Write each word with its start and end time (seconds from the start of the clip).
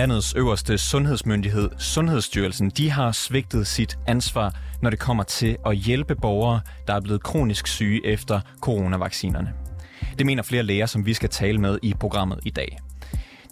Landets 0.00 0.34
øverste 0.34 0.78
sundhedsmyndighed, 0.78 1.70
Sundhedsstyrelsen, 1.78 2.70
de 2.70 2.90
har 2.90 3.12
svigtet 3.12 3.66
sit 3.66 3.98
ansvar, 4.06 4.54
når 4.82 4.90
det 4.90 4.98
kommer 4.98 5.22
til 5.22 5.56
at 5.66 5.76
hjælpe 5.76 6.14
borgere, 6.14 6.60
der 6.86 6.94
er 6.94 7.00
blevet 7.00 7.22
kronisk 7.22 7.66
syge 7.66 8.06
efter 8.06 8.40
coronavaccinerne. 8.60 9.52
Det 10.18 10.26
mener 10.26 10.42
flere 10.42 10.62
læger, 10.62 10.86
som 10.86 11.06
vi 11.06 11.14
skal 11.14 11.28
tale 11.28 11.58
med 11.58 11.78
i 11.82 11.94
programmet 12.00 12.38
i 12.44 12.50
dag. 12.50 12.78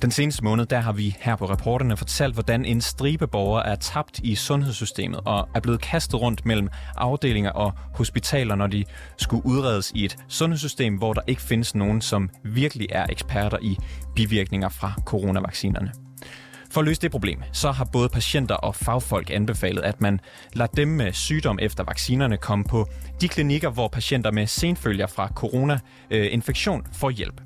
Den 0.03 0.11
seneste 0.11 0.45
måned, 0.45 0.67
der 0.67 0.81
har 0.81 0.93
vi 0.93 1.17
her 1.21 1.37
på 1.37 1.45
reporterne 1.45 1.97
fortalt, 1.97 2.35
hvordan 2.35 2.65
en 2.65 2.81
stribe 2.81 3.27
borgere 3.27 3.67
er 3.67 3.75
tabt 3.75 4.19
i 4.19 4.35
sundhedssystemet 4.35 5.21
og 5.25 5.49
er 5.55 5.61
blevet 5.61 5.81
kastet 5.81 6.21
rundt 6.21 6.47
mellem 6.47 6.69
afdelinger 6.97 7.51
og 7.51 7.73
hospitaler, 7.95 8.55
når 8.55 8.67
de 8.67 8.85
skulle 9.17 9.47
udredes 9.47 9.93
i 9.95 10.05
et 10.05 10.17
sundhedssystem, 10.29 10.97
hvor 10.97 11.13
der 11.13 11.21
ikke 11.27 11.43
findes 11.43 11.75
nogen, 11.75 12.01
som 12.01 12.31
virkelig 12.45 12.87
er 12.91 13.07
eksperter 13.11 13.59
i 13.63 13.77
bivirkninger 14.15 14.69
fra 14.69 14.93
coronavaccinerne. 15.07 15.93
For 16.71 16.81
at 16.81 16.87
løse 16.87 17.01
det 17.01 17.11
problem, 17.11 17.43
så 17.53 17.71
har 17.71 17.85
både 17.85 18.09
patienter 18.09 18.55
og 18.55 18.75
fagfolk 18.75 19.31
anbefalet, 19.31 19.83
at 19.83 20.01
man 20.01 20.21
lader 20.53 20.73
dem 20.77 20.89
med 20.89 21.13
sygdom 21.13 21.59
efter 21.63 21.85
vaccinerne 21.85 22.37
komme 22.37 22.65
på 22.65 22.87
de 23.21 23.29
klinikker, 23.29 23.71
hvor 23.71 23.89
patienter 23.89 24.31
med 24.31 24.47
senfølger 24.47 25.07
fra 25.07 25.29
corona-infektion 25.35 26.81
øh, 26.81 26.95
får 26.95 27.11
hjælp. 27.11 27.41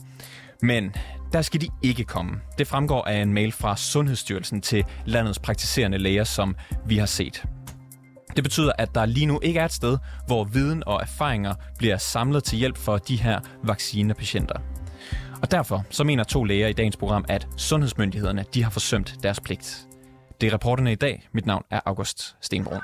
Men 0.62 0.92
der 1.32 1.42
skal 1.42 1.60
de 1.60 1.68
ikke 1.82 2.04
komme. 2.04 2.41
Det 2.59 2.66
fremgår 2.66 3.04
af 3.04 3.22
en 3.22 3.34
mail 3.34 3.52
fra 3.52 3.77
Sundhedsstyrelsen 3.77 4.61
til 4.61 4.84
landets 5.06 5.39
praktiserende 5.39 5.98
læger, 5.98 6.24
som 6.24 6.56
vi 6.86 6.97
har 6.97 7.06
set. 7.06 7.44
Det 8.36 8.44
betyder, 8.44 8.72
at 8.78 8.94
der 8.94 9.06
lige 9.06 9.27
nu 9.27 9.41
ikke 9.42 9.61
er 9.61 9.64
et 9.64 9.72
sted, 9.72 9.98
hvor 10.27 10.44
viden 10.44 10.83
og 10.86 11.00
erfaringer 11.02 11.55
bliver 11.78 11.97
samlet 11.97 12.44
til 12.44 12.58
hjælp 12.58 12.77
for 12.77 12.98
de 12.98 13.16
her 13.16 13.41
vaccinepatienter. 13.62 14.58
Og 15.42 15.50
derfor 15.50 15.84
så 15.91 16.05
mener 16.05 16.24
to 16.24 16.44
læger 16.44 16.69
i 16.69 16.72
dagens 16.72 16.97
program, 16.97 17.24
at 17.28 17.48
sundhedsmyndighederne 17.56 18.44
de 18.55 18.62
har 18.62 18.70
forsømt 18.70 19.17
deres 19.22 19.41
pligt. 19.41 19.86
Det 20.41 20.46
er 20.46 20.55
reporterne 20.55 20.92
i 20.92 20.96
dag. 20.96 21.28
Mit 21.33 21.46
navn 21.46 21.64
er 21.70 21.80
August 21.84 22.36
Stenbrun. 22.41 22.83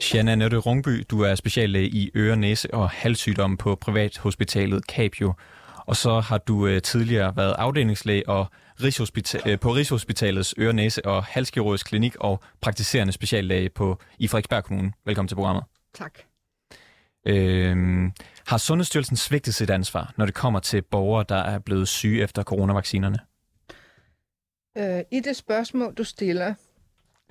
Shanna 0.00 0.34
Nøtte 0.34 0.56
Rungby, 0.56 1.04
du 1.10 1.20
er 1.20 1.34
speciallæge 1.34 1.88
i 1.88 2.10
øre, 2.14 2.36
næse 2.36 2.74
og 2.74 2.90
halssygdomme 2.90 3.56
på 3.56 3.74
Privathospitalet 3.74 4.84
Capio. 4.84 5.32
Og 5.86 5.96
så 5.96 6.20
har 6.20 6.38
du 6.38 6.66
øh, 6.66 6.82
tidligere 6.82 7.36
været 7.36 7.54
afdelingslæge 7.58 8.28
og 8.28 8.46
Rigshospital, 8.82 9.40
øh, 9.46 9.58
på 9.60 9.70
Rigshospitalets 9.70 10.54
øre, 10.58 10.72
næse 10.72 11.04
og 11.04 11.24
halskirurgisk 11.24 11.86
klinik 11.86 12.16
og 12.16 12.40
praktiserende 12.60 13.12
speciallæge 13.12 13.68
på, 13.68 14.00
i 14.18 14.28
Frederiksberg 14.28 14.64
Kommune. 14.64 14.92
Velkommen 15.06 15.28
til 15.28 15.34
programmet. 15.34 15.64
Tak. 15.94 16.12
Øhm, 17.26 18.12
har 18.46 18.58
Sundhedsstyrelsen 18.58 19.16
svigtet 19.16 19.54
sit 19.54 19.70
ansvar, 19.70 20.12
når 20.16 20.26
det 20.26 20.34
kommer 20.34 20.60
til 20.60 20.82
borgere, 20.82 21.24
der 21.28 21.36
er 21.36 21.58
blevet 21.58 21.88
syge 21.88 22.22
efter 22.22 22.42
coronavaccinerne? 22.42 23.18
Øh, 24.78 25.00
I 25.12 25.20
det 25.20 25.36
spørgsmål, 25.36 25.94
du 25.94 26.04
stiller, 26.04 26.54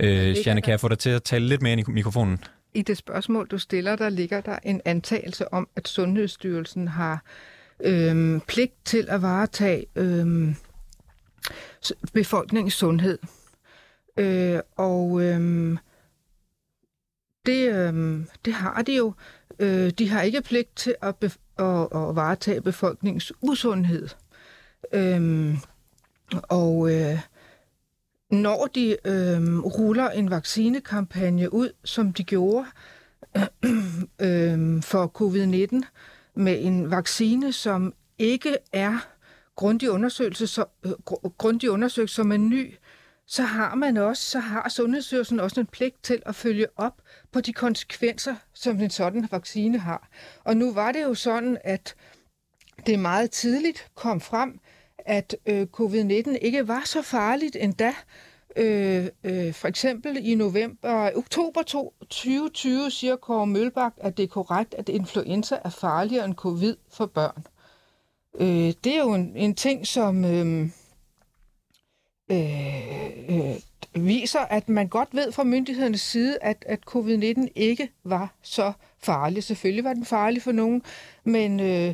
Øh, 0.02 0.48
Janne, 0.48 0.62
kan 0.62 0.72
jeg 0.72 0.80
få 0.80 0.88
dig 0.88 1.00
til 1.00 1.10
at 1.10 1.24
tale 1.24 1.48
lidt 1.48 1.62
mere 1.62 1.72
ind 1.74 1.90
i 1.90 1.92
mikrofonen? 1.92 2.44
I 2.74 2.82
det 2.82 2.98
spørgsmål, 2.98 3.48
du 3.48 3.58
stiller, 3.58 3.96
der 3.96 4.10
ligger 4.10 4.42
der 4.42 4.60
en 4.64 4.82
antagelse 4.86 5.54
om, 5.54 5.68
at 5.76 5.88
Sundhedsstyrelsen 5.88 6.88
har 6.88 7.24
øhm, 7.80 8.42
pligt 8.48 8.74
til 8.86 9.06
at 9.10 9.22
varetage 9.22 9.86
øhm, 9.96 10.56
befolkningens 12.14 12.74
sundhed. 12.74 13.20
Øh, 14.18 14.60
og 14.76 15.22
øhm, 15.22 15.78
det, 17.46 17.76
øhm, 17.76 18.28
det 18.46 18.54
har 18.54 18.82
de 18.82 18.96
jo. 18.96 19.14
Øh, 19.60 19.90
de 19.90 20.10
har 20.10 20.22
ikke 20.22 20.42
pligt 20.42 20.76
til 20.76 20.96
at, 21.02 21.16
bef- 21.26 21.64
at, 21.64 21.82
at 21.82 22.16
varetage 22.16 22.62
befolkningens 22.62 23.34
usundhed. 23.42 24.10
Øhm, 24.94 25.58
og 26.34 26.94
øh, 26.94 27.20
når 28.32 28.68
de 28.76 28.98
øh, 29.06 29.60
ruller 29.60 30.10
en 30.10 30.30
vaccinekampagne 30.30 31.54
ud, 31.54 31.70
som 31.84 32.14
de 32.14 32.24
gjorde 32.24 32.66
øh, 34.22 34.84
for 34.84 35.12
covid-19, 35.22 35.86
med 36.36 36.66
en 36.66 36.92
vaccine, 36.92 37.54
som 37.54 37.94
ikke 38.18 38.58
er 38.74 39.08
grundig 39.56 39.92
undersøgelse, 39.92 40.48
så, 40.48 40.66
øh, 40.86 40.92
grundig 41.38 41.70
undersøgt 41.72 42.12
som 42.12 42.32
en 42.32 42.50
ny, 42.50 42.76
så 43.28 43.44
har 43.44 43.76
man 43.76 43.98
også, 43.98 44.24
så 44.24 44.40
har 44.40 44.70
Sundhedsstyrelsen 44.70 45.40
også 45.40 45.60
en 45.60 45.66
pligt 45.66 46.04
til 46.04 46.22
at 46.26 46.36
følge 46.36 46.68
op 46.76 47.02
på 47.32 47.42
de 47.42 47.54
konsekvenser, 47.54 48.36
som 48.54 48.82
en 48.82 48.90
sådan 48.90 49.28
vaccine 49.32 49.78
har. 49.78 50.10
Og 50.44 50.58
nu 50.58 50.74
var 50.74 50.92
det 50.92 51.04
jo 51.04 51.14
sådan, 51.14 51.58
at 51.64 51.96
det 52.86 53.00
meget 53.00 53.32
tidligt 53.32 53.88
kom 53.96 54.22
frem, 54.22 54.60
at 55.08 55.36
øh, 55.46 55.68
covid-19 55.80 56.38
ikke 56.42 56.68
var 56.68 56.82
så 56.86 57.02
farligt 57.02 57.58
endda. 57.60 57.94
Øh, 58.56 59.08
øh, 59.24 59.54
for 59.54 59.68
eksempel 59.68 60.18
i 60.22 60.36
november, 60.36 61.12
oktober 61.16 61.62
2020 61.62 62.92
siger 62.92 63.16
Kåre 63.16 63.48
Mølbak, 63.48 63.94
at 63.98 64.18
det 64.18 64.24
er 64.24 64.28
korrekt, 64.28 64.74
at 64.74 64.90
influenza 64.90 65.58
er 65.64 65.70
farligere 65.70 66.26
end 66.26 66.36
covid 66.36 66.76
for 66.90 67.06
børn. 67.06 67.46
Øh, 68.40 68.74
det 68.84 68.96
er 68.96 69.00
jo 69.00 69.14
en, 69.14 69.34
en 69.36 69.56
ting, 69.56 69.88
som 69.88 70.26
øh, 70.26 70.70
øh, 72.32 73.30
øh, 73.30 73.56
viser, 73.94 74.40
at 74.40 74.70
man 74.70 74.88
godt 74.88 75.10
ved 75.12 75.32
fra 75.32 75.44
myndighedernes 75.44 76.02
side, 76.02 76.38
at, 76.42 76.66
at 76.68 76.80
covid-19 76.90 77.48
ikke 77.56 77.90
var 78.04 78.34
så 78.42 78.74
farlig. 79.00 79.44
Selvfølgelig 79.44 79.84
var 79.84 79.94
den 79.94 80.06
farlig 80.06 80.42
for 80.42 80.52
nogen, 80.52 80.82
men... 81.24 81.60
Øh, 81.60 81.94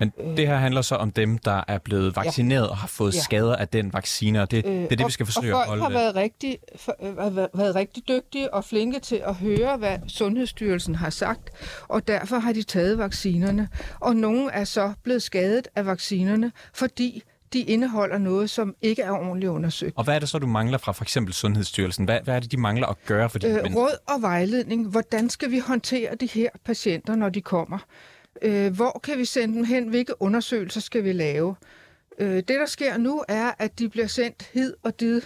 men 0.00 0.12
det 0.36 0.46
her 0.46 0.56
handler 0.56 0.82
så 0.82 0.94
om 0.94 1.10
dem, 1.10 1.38
der 1.38 1.64
er 1.68 1.78
blevet 1.78 2.16
vaccineret 2.16 2.68
og 2.68 2.76
har 2.76 2.86
fået 2.88 3.14
Ja. 3.14 3.20
skader 3.20 3.56
af 3.56 3.68
den 3.68 3.92
vaccine, 3.92 4.42
og 4.42 4.50
det, 4.50 4.64
det 4.64 4.92
er 4.92 4.96
det, 4.96 5.06
vi 5.06 5.12
skal 5.12 5.26
forsøge 5.26 5.54
og 5.56 5.62
at 5.62 5.68
folk 5.68 5.80
holde... 5.80 5.94
har 5.96 6.02
været 6.02 6.14
rigtig, 6.16 6.58
for, 6.76 6.96
øh, 7.02 7.36
været- 7.36 7.74
rigtig 7.74 8.02
dygtige 8.08 8.54
og 8.54 8.64
flinke 8.64 9.00
til 9.00 9.22
at 9.26 9.34
høre, 9.34 9.76
hvad 9.76 9.98
Sundhedsstyrelsen 10.08 10.94
har 10.94 11.10
sagt, 11.10 11.50
og 11.88 12.08
derfor 12.08 12.38
har 12.38 12.52
de 12.52 12.62
taget 12.62 12.98
vaccinerne. 12.98 13.68
Og 14.00 14.16
nogle 14.16 14.50
er 14.52 14.64
så 14.64 14.92
blevet 15.02 15.22
skadet 15.22 15.68
af 15.76 15.86
vaccinerne, 15.86 16.52
fordi 16.74 17.22
de 17.52 17.60
indeholder 17.60 18.18
noget, 18.18 18.50
som 18.50 18.74
ikke 18.82 19.02
er 19.02 19.10
ordentligt 19.10 19.50
undersøgt. 19.50 19.96
Og 19.96 20.04
hvad 20.04 20.14
er 20.14 20.18
det 20.18 20.28
så, 20.28 20.38
du 20.38 20.46
mangler 20.46 20.78
fra 20.78 20.92
for 20.92 21.04
eksempel 21.04 21.34
Sundhedsstyrelsen? 21.34 22.04
Hvad, 22.04 22.18
hvad 22.24 22.36
er 22.36 22.40
det, 22.40 22.52
de 22.52 22.56
mangler 22.56 22.86
at 22.86 22.96
gøre 23.06 23.30
for 23.30 23.38
de 23.38 23.46
Øh, 23.46 23.54
mennesker? 23.54 23.80
råd 23.80 24.14
og 24.16 24.22
vejledning. 24.22 24.88
Hvordan 24.88 25.30
skal 25.30 25.50
vi 25.50 25.58
håndtere 25.58 26.14
de 26.14 26.26
her 26.26 26.48
patienter, 26.64 27.14
når 27.16 27.28
de 27.28 27.40
kommer? 27.40 27.78
Øh, 28.42 28.76
hvor 28.76 29.00
kan 29.04 29.18
vi 29.18 29.24
sende 29.24 29.54
dem 29.54 29.64
hen? 29.64 29.88
Hvilke 29.88 30.22
undersøgelser 30.22 30.80
skal 30.80 31.04
vi 31.04 31.12
lave? 31.12 31.56
Øh, 32.18 32.36
det, 32.36 32.48
der 32.48 32.66
sker 32.66 32.96
nu, 32.96 33.24
er, 33.28 33.52
at 33.58 33.78
de 33.78 33.88
bliver 33.88 34.06
sendt 34.06 34.50
hid 34.52 34.74
og 34.82 35.00
did, 35.00 35.22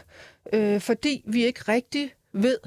øh, 0.52 0.80
fordi 0.80 1.24
vi 1.26 1.44
ikke 1.44 1.60
rigtig 1.68 2.14
ved, 2.32 2.58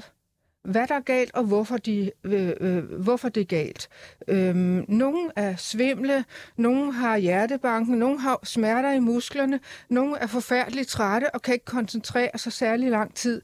hvad 0.66 0.86
der 0.88 0.94
er 0.94 1.00
galt, 1.00 1.34
og 1.34 1.44
hvorfor, 1.44 1.76
de, 1.76 2.10
øh, 2.24 2.52
øh, 2.60 2.84
hvorfor 2.84 3.28
det 3.28 3.40
er 3.40 3.44
galt. 3.44 3.88
Øhm, 4.28 4.84
nogle 4.88 5.30
er 5.36 5.56
svimle, 5.56 6.24
nogle 6.56 6.92
har 6.92 7.16
hjertebanken, 7.16 7.98
nogle 7.98 8.20
har 8.20 8.40
smerter 8.44 8.92
i 8.92 8.98
musklerne, 8.98 9.60
nogle 9.88 10.18
er 10.18 10.26
forfærdeligt 10.26 10.88
trætte 10.88 11.34
og 11.34 11.42
kan 11.42 11.54
ikke 11.54 11.64
koncentrere 11.64 12.38
sig 12.38 12.52
særlig 12.52 12.90
lang 12.90 13.14
tid. 13.14 13.42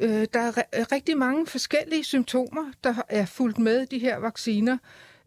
Øh, 0.00 0.26
der 0.34 0.40
er 0.72 0.92
rigtig 0.92 1.16
mange 1.16 1.46
forskellige 1.46 2.04
symptomer, 2.04 2.72
der 2.84 2.94
er 3.08 3.26
fulgt 3.26 3.58
med 3.58 3.86
de 3.86 3.98
her 3.98 4.18
vacciner, 4.18 4.78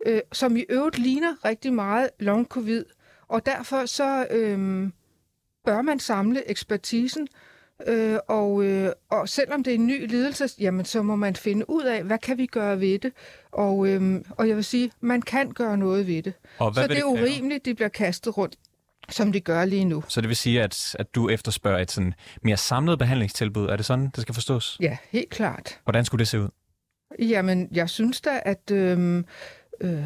øh, 0.05 0.21
som 0.31 0.57
i 0.57 0.65
øvrigt 0.69 0.99
ligner 0.99 1.45
rigtig 1.45 1.73
meget 1.73 2.09
long 2.19 2.45
covid. 2.47 2.85
Og 3.27 3.45
derfor 3.45 3.85
så 3.85 4.27
øh, 4.31 4.89
bør 5.65 5.81
man 5.81 5.99
samle 5.99 6.49
ekspertisen, 6.49 7.27
Øh, 7.87 8.17
og, 8.27 8.63
øh, 8.63 8.91
og 9.09 9.29
selvom 9.29 9.63
det 9.63 9.71
er 9.71 9.75
en 9.75 9.87
ny 9.87 10.07
lidelse, 10.07 10.49
jamen 10.59 10.85
så 10.85 11.01
må 11.01 11.15
man 11.15 11.35
finde 11.35 11.69
ud 11.69 11.83
af, 11.83 12.03
hvad 12.03 12.17
kan 12.17 12.37
vi 12.37 12.45
gøre 12.45 12.79
ved 12.79 12.99
det. 12.99 13.11
Og, 13.51 13.87
øh, 13.87 14.21
og 14.29 14.47
jeg 14.47 14.55
vil 14.55 14.63
sige, 14.63 14.91
man 15.01 15.21
kan 15.21 15.51
gøre 15.51 15.77
noget 15.77 16.07
ved 16.07 16.23
det. 16.23 16.33
Og 16.59 16.75
Så 16.75 16.87
det 16.87 16.97
er 16.99 17.03
urimeligt, 17.03 17.65
de 17.65 17.75
bliver 17.75 17.89
kastet 17.89 18.37
rundt, 18.37 18.55
som 19.09 19.31
de 19.31 19.39
gør 19.39 19.65
lige 19.65 19.85
nu. 19.85 20.03
Så 20.07 20.21
det 20.21 20.27
vil 20.27 20.35
sige, 20.37 20.63
at, 20.63 20.95
at 20.99 21.15
du 21.15 21.29
efterspørger 21.29 21.79
et 21.79 21.91
sådan 21.91 22.13
mere 22.41 22.57
samlet 22.57 22.99
behandlingstilbud. 22.99 23.65
Er 23.65 23.75
det 23.75 23.85
sådan, 23.85 24.09
det 24.15 24.21
skal 24.21 24.33
forstås? 24.33 24.77
Ja, 24.79 24.97
helt 25.11 25.29
klart. 25.29 25.79
Hvordan 25.83 26.05
skulle 26.05 26.19
det 26.19 26.27
se 26.27 26.39
ud? 26.39 26.49
Jamen, 27.19 27.69
jeg 27.71 27.89
synes 27.89 28.21
da, 28.21 28.41
at 28.45 28.71
øh, 28.71 29.23
øh, 29.81 30.01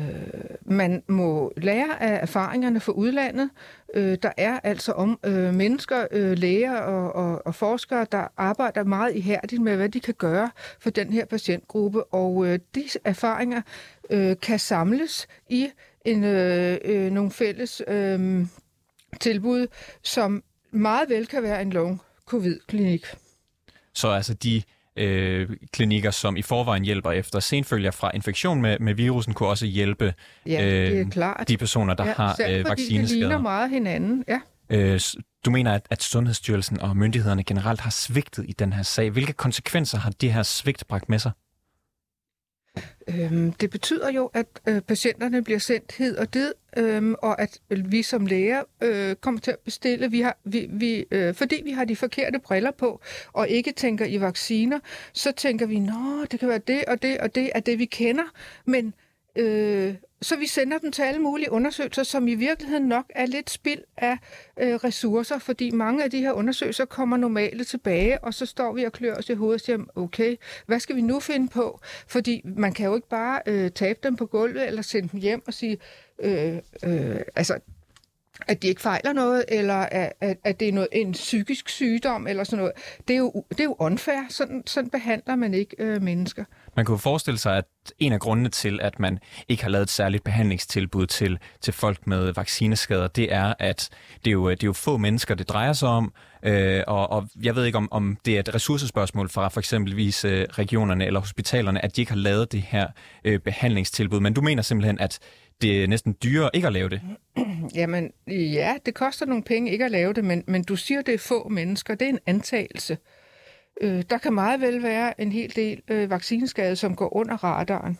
man 0.65 1.03
må 1.07 1.53
lære 1.57 2.01
af 2.01 2.21
erfaringerne 2.21 2.79
fra 2.79 2.91
udlandet. 2.91 3.49
Øh, 3.93 4.17
der 4.23 4.31
er 4.37 4.59
altså 4.63 4.91
om 4.91 5.19
øh, 5.25 5.53
mennesker, 5.53 6.07
øh, 6.11 6.37
læger 6.37 6.77
og, 6.77 7.15
og, 7.15 7.41
og 7.45 7.55
forskere, 7.55 8.05
der 8.11 8.27
arbejder 8.37 8.83
meget 8.83 9.15
ihærdigt 9.15 9.61
med, 9.61 9.75
hvad 9.75 9.89
de 9.89 9.99
kan 9.99 10.13
gøre 10.13 10.49
for 10.79 10.89
den 10.89 11.13
her 11.13 11.25
patientgruppe. 11.25 12.03
Og 12.03 12.47
øh, 12.47 12.59
de 12.75 12.83
erfaringer 13.03 13.61
øh, 14.09 14.35
kan 14.41 14.59
samles 14.59 15.27
i 15.49 15.69
en, 16.05 16.23
øh, 16.23 16.77
øh, 16.85 17.11
nogle 17.11 17.31
fælles 17.31 17.81
øh, 17.87 18.45
tilbud, 19.19 19.67
som 20.03 20.43
meget 20.71 21.09
vel 21.09 21.27
kan 21.27 21.43
være 21.43 21.61
en 21.61 21.69
long 21.73 22.01
covid-klinik. 22.25 23.05
Så 23.93 24.07
altså 24.07 24.33
de 24.33 24.63
øh, 25.01 25.49
klinikker, 25.73 26.11
som 26.11 26.37
i 26.37 26.41
forvejen 26.41 26.83
hjælper 26.85 27.11
efter 27.11 27.39
senfølger 27.39 27.91
fra 27.91 28.11
infektion 28.13 28.61
med, 28.61 28.79
med 28.79 28.93
virusen, 28.93 29.33
kunne 29.33 29.49
også 29.49 29.65
hjælpe 29.65 30.13
Ja, 30.45 30.65
det 30.65 30.99
er 30.99 31.09
klart. 31.09 31.47
de 31.47 31.57
personer, 31.57 31.93
der 31.93 32.05
ja, 32.05 32.13
har 32.17 32.29
øh, 32.31 32.35
fordi 32.37 32.47
det 32.47 32.49
ligner 32.49 32.69
vaccineskader. 32.69 33.37
meget 33.41 33.69
hinanden. 33.69 34.23
Ja. 34.27 34.39
Øh, 34.69 34.99
du 35.45 35.51
mener, 35.51 35.73
at, 35.73 35.87
at 35.89 36.03
Sundhedsstyrelsen 36.03 36.79
og 36.79 36.97
myndighederne 36.97 37.43
generelt 37.43 37.81
har 37.81 37.89
svigtet 37.89 38.45
i 38.47 38.51
den 38.51 38.73
her 38.73 38.83
sag. 38.83 39.09
Hvilke 39.09 39.33
konsekvenser 39.33 39.97
har 39.97 40.09
det 40.21 40.33
her 40.33 40.43
svigt 40.43 40.87
bragt 40.87 41.09
med 41.09 41.19
sig? 41.19 41.31
Øhm, 43.07 43.51
det 43.51 43.69
betyder 43.69 44.11
jo, 44.11 44.31
at 44.33 44.47
øh, 44.67 44.81
patienterne 44.81 45.43
bliver 45.43 45.59
sendt 45.59 45.91
hed 45.91 46.17
og 46.17 46.33
død, 46.33 46.53
øhm, 46.77 47.15
og 47.21 47.41
at 47.41 47.59
vi 47.69 48.03
som 48.03 48.25
læger 48.25 48.63
øh, 48.83 49.15
kommer 49.15 49.41
til 49.41 49.51
at 49.51 49.59
bestille, 49.59 50.11
vi 50.11 50.21
har, 50.21 50.37
vi, 50.43 50.67
vi, 50.69 51.05
øh, 51.11 51.33
fordi 51.35 51.61
vi 51.63 51.71
har 51.71 51.85
de 51.85 51.95
forkerte 51.95 52.39
briller 52.39 52.71
på, 52.71 53.01
og 53.33 53.49
ikke 53.49 53.71
tænker 53.71 54.05
i 54.05 54.21
vacciner, 54.21 54.79
så 55.13 55.31
tænker 55.31 55.65
vi, 55.65 55.79
nå, 55.79 56.25
det 56.31 56.39
kan 56.39 56.49
være 56.49 56.57
det 56.67 56.85
og 56.85 57.01
det 57.01 57.17
og 57.17 57.35
det 57.35 57.51
er 57.55 57.59
det, 57.59 57.79
vi 57.79 57.85
kender, 57.85 58.23
men 58.65 58.93
øh, 59.35 59.95
så 60.21 60.35
vi 60.35 60.47
sender 60.47 60.77
dem 60.77 60.91
til 60.91 61.01
alle 61.01 61.21
mulige 61.21 61.51
undersøgelser, 61.51 62.03
som 62.03 62.27
i 62.27 62.35
virkeligheden 62.35 62.87
nok 62.87 63.05
er 63.09 63.25
lidt 63.25 63.49
spild 63.49 63.81
af 63.97 64.17
øh, 64.59 64.75
ressourcer, 64.75 65.39
fordi 65.39 65.71
mange 65.71 66.03
af 66.03 66.11
de 66.11 66.19
her 66.19 66.31
undersøgelser 66.31 66.85
kommer 66.85 67.17
normale 67.17 67.63
tilbage, 67.63 68.23
og 68.23 68.33
så 68.33 68.45
står 68.45 68.73
vi 68.73 68.83
og 68.83 68.91
klør 68.91 69.15
os 69.15 69.29
i 69.29 69.33
hovedet 69.33 69.61
og 69.61 69.65
siger, 69.65 69.77
okay, 69.95 70.35
hvad 70.65 70.79
skal 70.79 70.95
vi 70.95 71.01
nu 71.01 71.19
finde 71.19 71.47
på? 71.47 71.79
Fordi 72.07 72.41
man 72.43 72.73
kan 72.73 72.85
jo 72.85 72.95
ikke 72.95 73.09
bare 73.09 73.41
øh, 73.45 73.71
tabe 73.71 73.99
dem 74.03 74.15
på 74.15 74.25
gulvet, 74.25 74.67
eller 74.67 74.81
sende 74.81 75.09
dem 75.09 75.19
hjem 75.19 75.43
og 75.47 75.53
sige, 75.53 75.77
øh, 76.23 76.55
øh, 76.83 77.21
altså, 77.35 77.59
at 78.47 78.61
de 78.61 78.67
ikke 78.67 78.81
fejler 78.81 79.13
noget, 79.13 79.45
eller 79.47 79.75
at, 79.75 80.13
at, 80.21 80.37
at 80.43 80.59
det 80.59 80.67
er 80.67 80.71
noget, 80.71 80.87
en 80.91 81.11
psykisk 81.11 81.69
sygdom, 81.69 82.27
eller 82.27 82.43
sådan 82.43 82.57
noget. 82.57 82.73
Det 83.07 83.13
er 83.13 83.17
jo, 83.17 83.45
det 83.49 83.59
er 83.59 83.63
jo 83.63 83.75
unfair. 83.79 84.21
Sådan, 84.29 84.63
sådan 84.65 84.89
behandler 84.89 85.35
man 85.35 85.53
ikke 85.53 85.75
øh, 85.79 86.01
mennesker. 86.01 86.43
Man 86.75 86.85
kunne 86.85 86.99
forestille 86.99 87.37
sig, 87.37 87.57
at 87.57 87.65
en 87.99 88.13
af 88.13 88.19
grundene 88.19 88.49
til, 88.49 88.79
at 88.81 88.99
man 88.99 89.19
ikke 89.49 89.63
har 89.63 89.69
lavet 89.69 89.83
et 89.83 89.89
særligt 89.89 90.23
behandlingstilbud 90.23 91.07
til, 91.07 91.39
til 91.61 91.73
folk 91.73 92.07
med 92.07 92.33
vaccineskader, 92.33 93.07
det 93.07 93.33
er, 93.33 93.53
at 93.59 93.89
det 94.25 94.31
er 94.31 94.31
jo, 94.31 94.49
det 94.49 94.63
er 94.63 94.67
jo 94.67 94.73
få 94.73 94.97
mennesker, 94.97 95.35
det 95.35 95.49
drejer 95.49 95.73
sig 95.73 95.89
om, 95.89 96.13
øh, 96.43 96.83
og, 96.87 97.11
og 97.11 97.27
jeg 97.43 97.55
ved 97.55 97.65
ikke, 97.65 97.77
om, 97.77 97.87
om 97.91 98.17
det 98.25 98.35
er 98.35 98.39
et 98.39 98.55
ressourcespørgsmål 98.55 99.29
fra 99.29 99.49
for 99.49 99.59
eksempelvis 99.59 100.25
øh, 100.25 100.47
regionerne 100.51 101.05
eller 101.05 101.19
hospitalerne, 101.19 101.85
at 101.85 101.95
de 101.95 102.01
ikke 102.01 102.11
har 102.11 102.19
lavet 102.19 102.51
det 102.51 102.61
her 102.61 102.87
øh, 103.23 103.39
behandlingstilbud. 103.39 104.19
Men 104.19 104.33
du 104.33 104.41
mener 104.41 104.63
simpelthen, 104.63 104.99
at 104.99 105.19
det 105.61 105.83
er 105.83 105.87
næsten 105.87 106.17
dyrere 106.23 106.49
ikke 106.53 106.67
at 106.67 106.73
lave 106.73 106.89
det? 106.89 107.01
Jamen, 107.75 108.11
ja, 108.27 108.75
det 108.85 108.93
koster 108.93 109.25
nogle 109.25 109.43
penge 109.43 109.71
ikke 109.71 109.85
at 109.85 109.91
lave 109.91 110.13
det, 110.13 110.25
men, 110.25 110.43
men 110.47 110.63
du 110.63 110.75
siger, 110.75 111.01
det 111.01 111.13
er 111.13 111.17
få 111.17 111.49
mennesker. 111.49 111.95
Det 111.95 112.05
er 112.05 112.09
en 112.09 112.19
antagelse. 112.25 112.97
Øh, 113.81 114.03
der 114.09 114.17
kan 114.17 114.33
meget 114.33 114.61
vel 114.61 114.83
være 114.83 115.21
en 115.21 115.31
hel 115.31 115.55
del 115.55 115.81
øh, 115.87 116.09
vaccineskade, 116.09 116.75
som 116.75 116.95
går 116.95 117.15
under 117.15 117.43
radaren. 117.43 117.97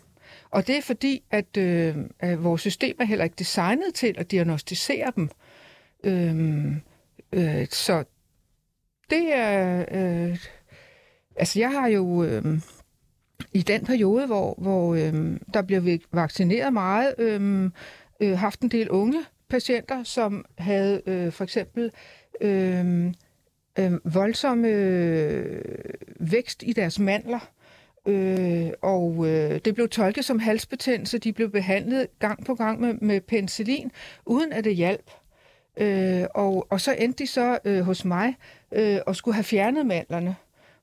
Og 0.50 0.68
det 0.68 0.78
er 0.78 0.82
fordi, 0.82 1.24
at, 1.32 1.58
øh, 1.58 1.96
at 2.20 2.44
vores 2.44 2.62
system 2.62 2.96
er 3.00 3.06
heller 3.06 3.24
ikke 3.24 3.36
designet 3.40 3.94
til 3.94 4.16
at 4.18 4.32
diagnostisere 4.32 5.12
dem. 5.16 5.30
Øh, 6.04 6.72
øh, 7.34 7.68
så 7.70 8.04
det 9.10 9.34
er... 9.34 9.86
Øh, 9.92 10.38
altså, 11.36 11.60
jeg 11.60 11.72
har 11.72 11.88
jo... 11.88 12.24
Øh, 12.24 12.62
i 13.54 13.62
den 13.62 13.86
periode, 13.86 14.26
hvor, 14.26 14.56
hvor 14.58 14.96
øh, 14.96 15.40
der 15.54 15.62
bliver 15.62 15.98
vaccineret 16.12 16.74
meget, 16.74 17.16
øh, 17.18 17.70
øh, 18.20 18.38
haft 18.38 18.62
en 18.62 18.70
del 18.70 18.90
unge 18.90 19.20
patienter, 19.50 20.04
som 20.04 20.46
havde 20.58 21.02
øh, 21.06 21.32
for 21.32 21.44
eksempel 21.44 21.92
øh, 22.42 23.06
øh, 23.80 23.92
voldsomme 24.14 24.68
øh, 24.68 25.62
vækst 26.20 26.64
i 26.66 26.74
deres 26.74 27.00
mandler. 27.00 27.50
Øh, 28.06 28.72
og 28.82 29.28
øh, 29.28 29.60
det 29.66 29.76
blev 29.76 29.90
tolket 29.90 30.26
som 30.26 30.40
halsbetændelse. 30.40 31.18
De 31.18 31.34
blev 31.34 31.52
behandlet 31.52 32.08
gang 32.20 32.46
på 32.46 32.56
gang 32.56 32.82
med, 32.82 32.94
med 32.94 33.22
penicillin, 33.22 33.92
uden 34.26 34.54
at 34.54 34.64
det 34.64 34.76
hjalp. 34.76 35.12
Øh, 35.78 36.24
og, 36.36 36.68
og 36.70 36.82
så 36.82 36.96
endte 37.00 37.24
de 37.24 37.28
så 37.28 37.60
øh, 37.66 37.82
hos 37.82 38.06
mig 38.06 38.36
øh, 38.72 39.00
og 39.06 39.16
skulle 39.16 39.36
have 39.36 39.44
fjernet 39.44 39.86
mandlerne. 39.86 40.36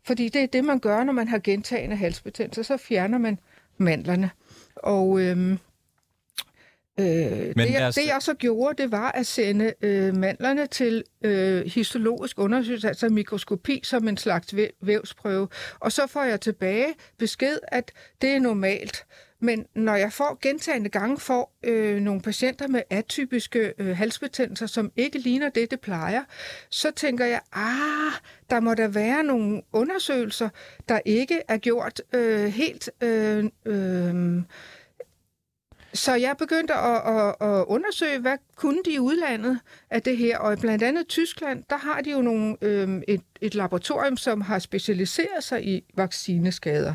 Fordi 0.06 0.28
det 0.28 0.42
er 0.42 0.46
det, 0.46 0.64
man 0.64 0.78
gør, 0.78 1.04
når 1.04 1.12
man 1.12 1.28
har 1.28 1.38
gentagende 1.38 1.96
halsbetændelse. 1.96 2.64
Så 2.64 2.76
fjerner 2.76 3.18
man 3.18 3.38
mandlerne. 3.78 4.30
Og 4.76 5.20
øhm, 5.20 5.52
øh, 5.52 7.06
det, 7.06 7.56
jeg, 7.56 7.92
det, 7.94 8.06
jeg 8.06 8.18
så 8.20 8.34
gjorde, 8.34 8.82
det 8.82 8.92
var 8.92 9.10
at 9.12 9.26
sende 9.26 9.72
øh, 9.80 10.16
mandlerne 10.16 10.66
til 10.66 11.04
øh, 11.24 11.64
histologisk 11.66 12.38
undersøgelse, 12.38 12.88
altså 12.88 13.08
mikroskopi, 13.08 13.80
som 13.84 14.08
en 14.08 14.16
slags 14.16 14.54
væ- 14.54 14.78
vævsprøve. 14.82 15.48
Og 15.80 15.92
så 15.92 16.06
får 16.06 16.22
jeg 16.22 16.40
tilbage 16.40 16.86
besked, 17.18 17.58
at 17.68 17.92
det 18.22 18.30
er 18.30 18.38
normalt. 18.40 19.04
Men 19.40 19.66
når 19.74 19.94
jeg 19.94 20.12
får 20.12 20.38
gentagende 20.42 20.88
gange 20.88 21.18
får 21.18 21.58
øh, 21.62 22.00
nogle 22.00 22.20
patienter 22.20 22.68
med 22.68 22.82
atypiske 22.90 23.72
øh, 23.78 23.96
halsbetændelser, 23.96 24.66
som 24.66 24.92
ikke 24.96 25.18
ligner 25.18 25.48
det, 25.48 25.70
det 25.70 25.80
plejer, 25.80 26.24
så 26.70 26.90
tænker 26.90 27.24
jeg, 27.24 27.40
ah, 27.52 28.12
der 28.50 28.60
må 28.60 28.74
der 28.74 28.88
være 28.88 29.22
nogle 29.22 29.62
undersøgelser, 29.72 30.48
der 30.88 31.00
ikke 31.04 31.42
er 31.48 31.58
gjort 31.58 32.02
øh, 32.12 32.44
helt... 32.44 32.90
Øh, 33.02 33.44
øh, 33.64 34.42
så 35.94 36.14
jeg 36.14 36.36
begyndte 36.38 36.74
at, 36.74 37.16
at, 37.16 37.34
at 37.40 37.64
undersøge, 37.68 38.18
hvad 38.18 38.36
kunne 38.56 38.78
de 38.84 38.92
i 38.92 38.98
udlandet 38.98 39.58
af 39.90 40.02
det 40.02 40.16
her. 40.16 40.38
Og 40.38 40.58
blandt 40.58 40.82
andet 40.82 41.08
Tyskland, 41.08 41.64
der 41.70 41.76
har 41.76 42.00
de 42.00 42.10
jo 42.10 42.22
nogle, 42.22 42.56
øh, 42.62 43.02
et, 43.08 43.20
et 43.40 43.54
laboratorium, 43.54 44.16
som 44.16 44.40
har 44.40 44.58
specialiseret 44.58 45.44
sig 45.44 45.66
i 45.66 45.84
vaccineskader. 45.96 46.94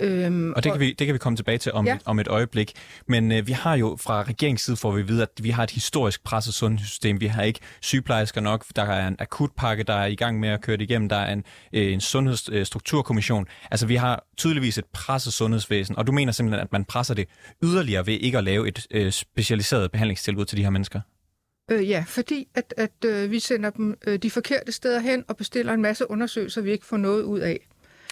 Øhm, 0.00 0.52
Og 0.52 0.64
det 0.64 0.72
kan, 0.72 0.80
vi, 0.80 0.92
det 0.92 1.06
kan 1.06 1.14
vi 1.14 1.18
komme 1.18 1.36
tilbage 1.36 1.58
til 1.58 1.72
om, 1.72 1.86
Ja. 1.86 1.92
ja. 1.92 1.98
om 2.04 2.18
et 2.18 2.28
øjeblik. 2.28 2.72
Men 3.08 3.32
øh, 3.32 3.46
vi 3.46 3.52
har 3.52 3.74
jo 3.76 3.96
fra 4.00 4.22
regeringens 4.22 4.60
side 4.62 4.76
får 4.76 4.92
vi 4.92 5.00
at 5.00 5.08
vide, 5.08 5.22
at 5.22 5.28
vi 5.42 5.50
har 5.50 5.62
et 5.62 5.70
historisk 5.70 6.24
presset 6.24 6.54
sundhedssystem. 6.54 7.20
Vi 7.20 7.26
har 7.26 7.42
ikke 7.42 7.60
sygeplejersker 7.80 8.40
nok. 8.40 8.64
Der 8.76 8.82
er 8.82 9.08
en 9.08 9.16
akutpakke, 9.18 9.82
der 9.82 9.94
er 9.94 10.06
i 10.06 10.14
gang 10.14 10.40
med 10.40 10.48
at 10.48 10.60
køre 10.60 10.76
det 10.76 10.82
igennem. 10.82 11.08
Der 11.08 11.16
er 11.16 11.32
en, 11.32 11.44
øh, 11.72 11.92
en 11.92 12.00
sundhedsstrukturkommission. 12.00 13.46
Altså 13.70 13.86
vi 13.86 13.96
har 13.96 14.24
tydeligvis 14.36 14.78
et 14.78 14.84
presset 14.92 15.32
sundhedsvæsen. 15.32 15.96
Og 15.98 16.06
du 16.06 16.12
mener 16.12 16.32
simpelthen, 16.32 16.60
at 16.60 16.72
man 16.72 16.84
presser 16.84 17.14
det 17.14 17.28
yderligere 17.64 18.06
ved 18.06 18.14
ikke 18.14 18.38
at 18.38 18.44
lave 18.44 18.68
et 18.68 18.86
øh, 18.90 19.12
specialiseret 19.12 19.90
behandlingstilbud 19.90 20.44
til 20.44 20.58
de 20.58 20.62
her 20.62 20.70
mennesker? 20.70 21.00
Øh, 21.70 21.88
ja, 21.88 22.04
fordi 22.08 22.48
at, 22.54 22.74
at 22.76 23.04
øh, 23.04 23.30
vi 23.30 23.38
sender 23.38 23.70
dem 23.70 23.98
øh, 24.06 24.18
de 24.18 24.30
forkerte 24.30 24.72
steder 24.72 25.00
hen 25.00 25.24
og 25.28 25.36
bestiller 25.36 25.72
en 25.72 25.82
masse 25.82 26.10
undersøgelser, 26.10 26.60
vi 26.60 26.70
ikke 26.72 26.86
får 26.86 26.96
noget 26.96 27.22
ud 27.22 27.40
af, 27.40 27.60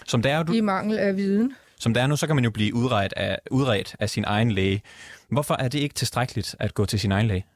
Som 0.06 0.22
det 0.22 0.30
er, 0.32 0.42
du, 0.42 0.52
i 0.52 0.60
mangel 0.60 0.98
af 0.98 1.16
viden 1.16 1.52
som 1.82 1.94
det 1.94 2.02
er 2.02 2.06
nu, 2.06 2.16
så 2.16 2.26
kan 2.26 2.36
man 2.36 2.44
jo 2.44 2.50
blive 2.50 2.74
udredt 2.74 3.14
af, 3.16 3.38
udredt 3.50 3.96
af 4.00 4.10
sin 4.10 4.24
egen 4.24 4.52
læge. 4.52 4.82
Hvorfor 5.28 5.54
er 5.54 5.68
det 5.68 5.78
ikke 5.78 5.94
tilstrækkeligt 5.94 6.56
at 6.58 6.74
gå 6.74 6.86
til 6.86 7.00
sin 7.00 7.12
egen 7.12 7.26
læge? 7.26 7.46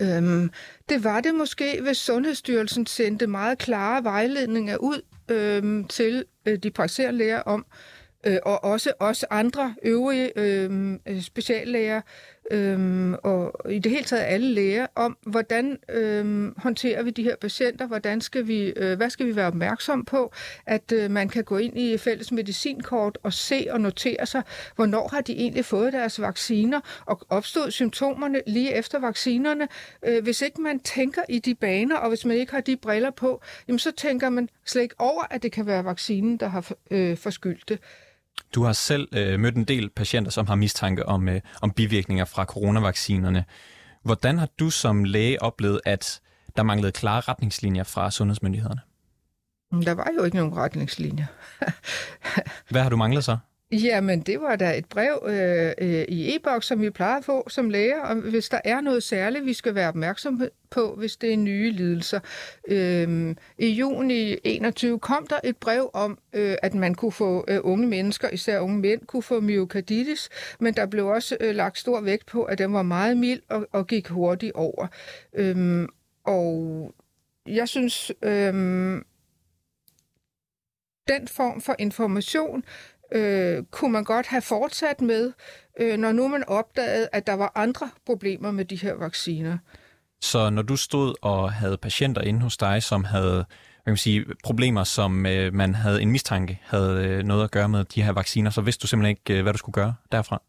Øhm, 0.00 0.50
det 0.88 1.04
var 1.04 1.20
det 1.20 1.34
måske, 1.34 1.80
hvis 1.82 1.96
Sundhedsstyrelsen 1.96 2.86
sendte 2.86 3.26
meget 3.26 3.58
klare 3.58 4.04
vejledninger 4.04 4.76
ud 4.76 5.00
øhm, 5.28 5.84
til 5.84 6.24
øh, 6.46 6.58
de 6.58 6.70
praktiserende 6.70 7.18
læger 7.18 7.40
om, 7.40 7.66
øh, 8.26 8.38
og 8.42 8.64
også 8.64 8.92
os 9.00 9.24
andre 9.30 9.74
øvrige 9.82 10.38
øhm, 10.38 11.00
øh, 11.06 11.22
speciallæger, 11.22 12.00
øhm, 12.50 13.14
og 13.14 13.72
i 13.72 13.78
det 13.78 13.92
hele 13.92 14.04
taget 14.04 14.22
alle 14.22 14.46
læger, 14.54 14.86
om 14.94 15.16
hvordan 15.26 15.78
øhm, 15.88 16.54
håndterer 16.56 17.02
vi 17.02 17.10
de 17.10 17.22
her 17.22 17.36
patienter, 17.36 17.86
hvordan 17.86 18.20
skal 18.20 18.46
vi, 18.46 18.72
øh, 18.76 18.96
hvad 18.96 19.10
skal 19.10 19.26
vi 19.26 19.36
være 19.36 19.46
opmærksom 19.46 20.04
på, 20.04 20.32
at 20.66 20.92
øh, 20.92 21.10
man 21.10 21.28
kan 21.28 21.44
gå 21.44 21.56
ind 21.56 21.78
i 21.78 21.98
fælles 21.98 22.32
medicinkort 22.32 23.18
og 23.22 23.32
se 23.32 23.66
og 23.70 23.80
notere 23.80 24.26
sig, 24.26 24.42
hvornår 24.76 25.08
har 25.08 25.20
de 25.20 25.32
egentlig 25.32 25.64
fået 25.64 25.92
deres 25.92 26.20
vacciner, 26.20 26.80
og 27.06 27.20
opstod 27.28 27.70
symptomerne 27.70 28.42
lige 28.46 28.74
efter 28.74 28.98
vaccinerne. 28.98 29.68
Øh, 30.06 30.22
hvis 30.22 30.42
ikke 30.42 30.60
man 30.60 30.80
tænker 30.80 31.22
i 31.28 31.38
de 31.38 31.54
baner, 31.54 31.96
og 31.96 32.08
hvis 32.08 32.24
man 32.24 32.36
ikke 32.36 32.52
har 32.52 32.60
de 32.60 32.76
briller 32.76 33.10
på, 33.10 33.40
jamen 33.68 33.78
så 33.78 33.92
tænker 33.92 34.28
man 34.28 34.48
slet 34.64 34.82
ikke 34.82 34.94
over, 34.98 35.22
at 35.30 35.42
det 35.42 35.52
kan 35.52 35.66
være 35.66 35.84
vaccinen, 35.84 36.36
der 36.36 36.48
har 36.48 36.72
øh, 36.90 37.16
forskyldt 37.16 37.68
det. 37.68 37.78
Du 38.54 38.62
har 38.62 38.72
selv 38.72 39.08
øh, 39.12 39.40
mødt 39.40 39.56
en 39.56 39.64
del 39.64 39.90
patienter, 39.90 40.30
som 40.30 40.46
har 40.46 40.54
mistanke 40.54 41.06
om, 41.06 41.28
øh, 41.28 41.40
om 41.62 41.70
bivirkninger 41.70 42.24
fra 42.24 42.44
coronavaccinerne. 42.44 43.44
Hvordan 44.02 44.38
har 44.38 44.48
du 44.58 44.70
som 44.70 45.04
læge 45.04 45.42
oplevet, 45.42 45.80
at 45.84 46.20
der 46.56 46.62
manglede 46.62 46.92
klare 46.92 47.20
retningslinjer 47.20 47.84
fra 47.84 48.10
sundhedsmyndighederne? 48.10 48.80
Der 49.84 49.94
var 49.94 50.10
jo 50.18 50.24
ikke 50.24 50.36
nogen 50.36 50.56
retningslinjer. 50.56 51.26
Hvad 52.72 52.82
har 52.82 52.90
du 52.90 52.96
manglet 52.96 53.24
så? 53.24 53.36
Jamen, 53.72 54.20
det 54.20 54.40
var 54.40 54.56
da 54.56 54.78
et 54.78 54.86
brev 54.86 55.22
øh, 55.26 55.72
øh, 55.78 56.04
i 56.08 56.36
e-boks, 56.36 56.66
som 56.66 56.80
vi 56.80 56.90
plejer 56.90 57.18
at 57.18 57.24
få 57.24 57.48
som 57.48 57.70
læger, 57.70 58.00
og 58.00 58.14
hvis 58.14 58.48
der 58.48 58.60
er 58.64 58.80
noget 58.80 59.02
særligt, 59.02 59.46
vi 59.46 59.52
skal 59.52 59.74
være 59.74 59.88
opmærksom 59.88 60.42
på, 60.70 60.94
hvis 60.94 61.16
det 61.16 61.32
er 61.32 61.36
nye 61.36 61.70
lidelser. 61.70 62.20
Øh, 62.68 63.34
I 63.58 63.68
juni 63.68 64.36
21 64.44 64.98
kom 64.98 65.26
der 65.26 65.40
et 65.44 65.56
brev 65.56 65.90
om, 65.92 66.18
øh, 66.32 66.56
at 66.62 66.74
man 66.74 66.94
kunne 66.94 67.12
få 67.12 67.44
øh, 67.48 67.60
unge 67.62 67.86
mennesker, 67.86 68.28
især 68.30 68.60
unge 68.60 68.78
mænd, 68.78 69.06
kunne 69.06 69.22
få 69.22 69.40
myokarditis, 69.40 70.28
men 70.60 70.74
der 70.74 70.86
blev 70.86 71.06
også 71.06 71.36
øh, 71.40 71.54
lagt 71.54 71.78
stor 71.78 72.00
vægt 72.00 72.26
på, 72.26 72.42
at 72.44 72.58
den 72.58 72.72
var 72.72 72.82
meget 72.82 73.16
mild 73.16 73.40
og, 73.48 73.66
og 73.72 73.86
gik 73.86 74.08
hurtigt 74.08 74.52
over. 74.52 74.86
Øh, 75.34 75.88
og 76.24 76.94
jeg 77.46 77.68
synes, 77.68 78.12
Øh, 78.22 79.02
den 81.08 81.28
form 81.28 81.60
for 81.60 81.76
information 81.78 82.64
øh, 83.14 83.62
kunne 83.70 83.92
man 83.92 84.04
godt 84.04 84.26
have 84.26 84.42
fortsat 84.42 85.00
med, 85.00 85.32
øh, 85.80 85.98
når 85.98 86.12
nu 86.12 86.28
man 86.28 86.44
opdagede, 86.48 87.08
at 87.12 87.26
der 87.26 87.34
var 87.34 87.52
andre 87.54 87.90
problemer 88.06 88.50
med 88.50 88.64
de 88.64 88.76
her 88.76 88.94
vacciner. 88.94 89.58
Så 90.20 90.50
når 90.50 90.62
du 90.62 90.76
stod 90.76 91.14
og 91.22 91.52
havde 91.52 91.76
patienter 91.76 92.22
inde 92.22 92.40
hos 92.40 92.56
dig, 92.56 92.82
som 92.82 93.04
havde 93.04 93.44
hvad 93.82 93.90
kan 93.90 93.92
man 93.92 93.96
sige, 93.96 94.24
problemer, 94.44 94.84
som 94.84 95.26
øh, 95.26 95.54
man 95.54 95.74
havde 95.74 96.02
en 96.02 96.10
mistanke 96.10 96.60
havde 96.62 97.06
øh, 97.06 97.22
noget 97.22 97.44
at 97.44 97.50
gøre 97.50 97.68
med 97.68 97.84
de 97.84 98.02
her 98.02 98.12
vacciner, 98.12 98.50
så 98.50 98.60
vidste 98.60 98.82
du 98.82 98.86
simpelthen 98.86 99.10
ikke, 99.10 99.38
øh, 99.38 99.42
hvad 99.42 99.52
du 99.52 99.58
skulle 99.58 99.74
gøre 99.74 99.94
derfra? 100.12 100.42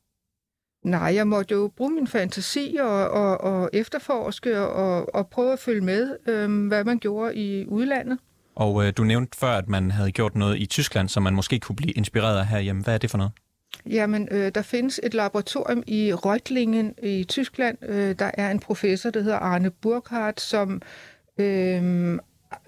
Nej, 0.85 1.15
jeg 1.15 1.27
måtte 1.27 1.53
jo 1.53 1.71
bruge 1.77 1.91
min 1.91 2.07
fantasi 2.07 2.77
og, 2.81 3.09
og, 3.09 3.41
og 3.41 3.69
efterforske 3.73 4.59
og, 4.59 5.15
og 5.15 5.29
prøve 5.29 5.53
at 5.53 5.59
følge 5.59 5.81
med, 5.81 6.17
øh, 6.27 6.67
hvad 6.67 6.83
man 6.83 6.99
gjorde 6.99 7.35
i 7.35 7.67
udlandet. 7.67 8.19
Og 8.55 8.85
øh, 8.85 8.93
du 8.97 9.03
nævnte 9.03 9.37
før, 9.37 9.51
at 9.51 9.69
man 9.69 9.91
havde 9.91 10.11
gjort 10.11 10.35
noget 10.35 10.59
i 10.59 10.65
Tyskland, 10.65 11.09
som 11.09 11.23
man 11.23 11.33
måske 11.33 11.59
kunne 11.59 11.75
blive 11.75 11.91
inspireret 11.91 12.39
af 12.39 12.47
herhjemme. 12.47 12.83
Hvad 12.83 12.93
er 12.93 12.97
det 12.97 13.11
for 13.11 13.17
noget? 13.17 13.31
Jamen, 13.85 14.27
øh, 14.31 14.51
der 14.55 14.61
findes 14.61 14.99
et 15.03 15.13
laboratorium 15.13 15.83
i 15.87 16.13
Reutlingen 16.13 16.93
i 17.03 17.23
Tyskland. 17.23 17.77
Øh, 17.81 18.15
der 18.19 18.31
er 18.33 18.51
en 18.51 18.59
professor, 18.59 19.09
der 19.09 19.21
hedder 19.21 19.37
Arne 19.37 19.69
Burkhardt, 19.71 20.41
som 20.41 20.81
øh, 21.37 22.13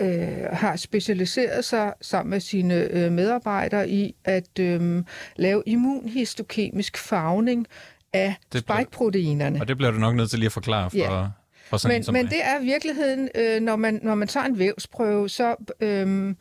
øh, 0.02 0.46
har 0.52 0.76
specialiseret 0.76 1.66
sig 1.66 1.94
sammen 2.02 2.30
med 2.30 2.40
sine 2.40 2.76
øh, 2.76 3.12
medarbejdere 3.12 3.90
i 3.90 4.16
at 4.24 4.60
øh, 4.60 5.04
lave 5.36 5.64
immunhistokemisk 5.66 6.98
farvning 6.98 7.68
af 8.14 8.36
spike-proteinerne. 8.56 9.62
Og 9.62 9.68
det 9.68 9.78
bliver 9.78 9.92
du 9.92 9.98
nok 9.98 10.16
nødt 10.16 10.30
til 10.30 10.40
lige 10.40 10.48
at 10.48 10.52
forklare 10.52 10.90
for... 10.90 10.98
Ja. 10.98 11.28
For 11.66 11.78
sådan 11.78 12.04
men, 12.08 12.14
men 12.14 12.26
det 12.26 12.44
er 12.44 12.60
virkeligheden, 12.60 13.30
øh, 13.36 13.62
når, 13.62 13.76
man, 13.76 14.00
når 14.04 14.16
man 14.16 14.28
tager 14.28 14.46
en 14.46 14.60
vævsprøve, 14.60 15.30
så, 15.30 15.56
øh, 15.80 16.36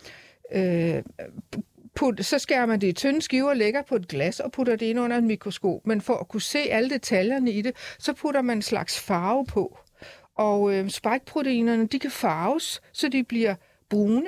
øh, 0.52 1.02
put, 1.94 2.26
så 2.26 2.38
skærer 2.38 2.66
man 2.66 2.80
det 2.80 2.86
i 2.86 2.92
tynde 2.92 3.22
skiver, 3.22 3.54
lægger 3.54 3.82
på 3.82 3.96
et 3.96 4.08
glas 4.08 4.40
og 4.40 4.52
putter 4.52 4.76
det 4.76 4.86
ind 4.86 5.00
under 5.00 5.16
en 5.16 5.26
mikroskop. 5.26 5.86
Men 5.86 6.00
for 6.00 6.14
at 6.14 6.28
kunne 6.28 6.42
se 6.42 6.58
alle 6.58 6.90
detaljerne 6.90 7.50
i 7.50 7.62
det, 7.62 7.76
så 7.98 8.12
putter 8.12 8.42
man 8.42 8.58
en 8.58 8.62
slags 8.62 9.00
farve 9.00 9.46
på. 9.46 9.78
Og 10.36 10.74
øh, 10.74 10.90
spike-proteinerne, 10.90 11.86
de 11.86 11.98
kan 11.98 12.10
farves, 12.10 12.82
så 12.92 13.08
de 13.08 13.24
bliver 13.24 13.54
brune, 13.90 14.26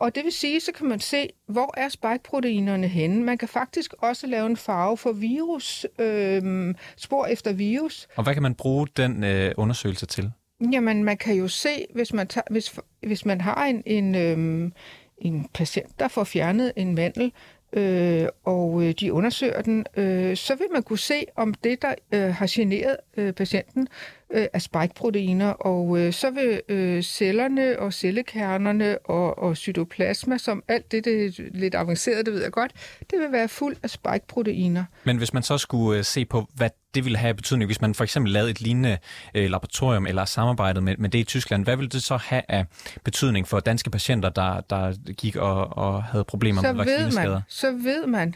og 0.00 0.14
det 0.14 0.24
vil 0.24 0.32
sige, 0.32 0.60
så 0.60 0.72
kan 0.72 0.86
man 0.86 1.00
se, 1.00 1.28
hvor 1.46 1.74
er 1.76 1.88
spike-proteinerne 1.88 2.88
henne. 2.88 3.22
Man 3.24 3.38
kan 3.38 3.48
faktisk 3.48 3.94
også 3.98 4.26
lave 4.26 4.46
en 4.46 4.56
farve 4.56 4.96
for 4.96 5.12
virus, 5.12 5.86
øh, 5.98 6.74
spor 6.96 7.26
efter 7.26 7.52
virus. 7.52 8.08
Og 8.16 8.22
hvad 8.22 8.34
kan 8.34 8.42
man 8.42 8.54
bruge 8.54 8.86
den 8.96 9.24
øh, 9.24 9.54
undersøgelse 9.56 10.06
til? 10.06 10.30
Jamen, 10.72 11.04
man 11.04 11.16
kan 11.16 11.34
jo 11.34 11.48
se, 11.48 11.86
hvis 11.94 12.12
man, 12.12 12.26
tager, 12.26 12.44
hvis, 12.50 12.74
hvis 13.06 13.24
man 13.24 13.40
har 13.40 13.64
en, 13.64 13.82
en, 13.86 14.14
øh, 14.14 14.70
en 15.18 15.48
patient, 15.54 15.98
der 15.98 16.08
får 16.08 16.24
fjernet 16.24 16.72
en 16.76 16.94
mandel, 16.94 17.32
øh, 17.72 18.26
og 18.44 18.82
øh, 18.82 18.94
de 19.00 19.12
undersøger 19.12 19.62
den, 19.62 19.86
øh, 19.96 20.36
så 20.36 20.54
vil 20.54 20.66
man 20.72 20.82
kunne 20.82 20.98
se, 20.98 21.24
om 21.36 21.54
det, 21.54 21.82
der 21.82 21.94
øh, 22.12 22.34
har 22.34 22.46
generet 22.50 22.96
øh, 23.16 23.32
patienten, 23.32 23.88
øh, 24.30 24.46
er 24.52 24.58
spike-proteiner, 24.58 25.48
og 25.50 25.98
øh, 25.98 26.12
så 26.12 26.30
vil 26.30 26.60
øh, 26.68 27.02
cellerne 27.02 27.78
og 27.78 27.92
cellekernerne 27.92 28.98
og, 28.98 29.38
og 29.38 29.56
cytoplasma, 29.56 30.38
som 30.38 30.62
alt 30.68 30.92
det, 30.92 31.04
det 31.04 31.24
er 31.24 31.42
lidt 31.54 31.74
avanceret, 31.74 32.26
det 32.26 32.34
ved 32.34 32.42
jeg 32.42 32.52
godt, 32.52 32.72
det 33.10 33.18
vil 33.18 33.32
være 33.32 33.48
fuld 33.48 33.76
af 33.82 33.90
spike-proteiner. 33.90 34.84
Men 35.04 35.16
hvis 35.16 35.34
man 35.34 35.42
så 35.42 35.58
skulle 35.58 35.98
øh, 35.98 36.04
se 36.04 36.24
på, 36.24 36.46
hvad 36.54 36.70
det 36.98 37.04
ville 37.04 37.18
have 37.18 37.34
betydning, 37.34 37.68
hvis 37.68 37.80
man 37.80 37.94
for 37.94 38.04
eksempel 38.04 38.32
lavede 38.32 38.50
et 38.50 38.60
lignende 38.60 38.98
øh, 39.34 39.50
laboratorium 39.50 40.06
eller 40.06 40.24
samarbejdet 40.24 40.82
med, 40.82 40.96
med 40.96 41.08
det 41.08 41.18
i 41.18 41.24
Tyskland, 41.24 41.64
hvad 41.64 41.76
ville 41.76 41.88
det 41.88 42.02
så 42.02 42.16
have 42.16 42.42
af 42.48 42.66
betydning 43.04 43.48
for 43.48 43.60
danske 43.60 43.90
patienter, 43.90 44.28
der, 44.28 44.60
der 44.60 45.12
gik 45.12 45.36
og, 45.36 45.78
og 45.78 46.04
havde 46.04 46.24
problemer 46.24 46.62
så 46.62 46.72
med 46.72 46.84
vaccineskader? 46.84 47.30
Man, 47.30 47.42
så 47.48 47.70
ved 47.72 48.06
man, 48.06 48.34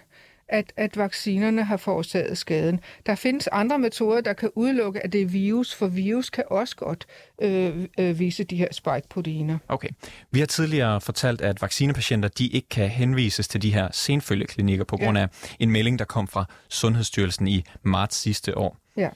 at, 0.53 0.73
at 0.77 0.97
vaccinerne 0.97 1.65
har 1.65 1.77
forårsaget 1.77 2.39
skaden. 2.39 2.81
Der 3.07 3.15
findes 3.15 3.47
andre 3.47 3.79
metoder, 3.79 4.21
der 4.21 4.33
kan 4.33 4.51
udelukke, 4.55 5.05
at 5.05 5.13
det 5.13 5.23
er 5.23 5.27
virus, 5.27 5.75
for 5.75 5.87
virus 5.87 6.31
kan 6.31 6.45
også 6.51 6.77
godt 6.77 7.07
øh, 7.43 7.89
øh, 7.99 8.19
vise 8.19 8.45
de 8.45 8.57
her 8.57 8.69
spike-proteiner. 8.73 9.59
Okay. 9.69 9.89
Vi 10.31 10.39
har 10.39 10.47
tidligere 10.47 11.01
fortalt, 11.01 11.41
at 11.41 11.63
vaccinepatienter 11.63 12.29
de 12.29 12.47
ikke 12.47 12.69
kan 12.69 12.89
henvises 12.89 13.49
til 13.49 13.63
de 13.63 13.75
her 13.75 13.89
senfølgeklinikker 13.93 14.85
på 14.85 14.97
grund 14.97 15.19
ja. 15.19 15.23
af 15.23 15.29
en 15.59 15.71
melding, 15.71 15.99
der 15.99 16.05
kom 16.05 16.29
fra 16.29 16.45
Sundhedsstyrelsen 16.69 17.49
i 17.49 17.65
marts 17.83 18.17
sidste 18.17 18.59
år. 18.59 18.77
Ja. 18.97 19.09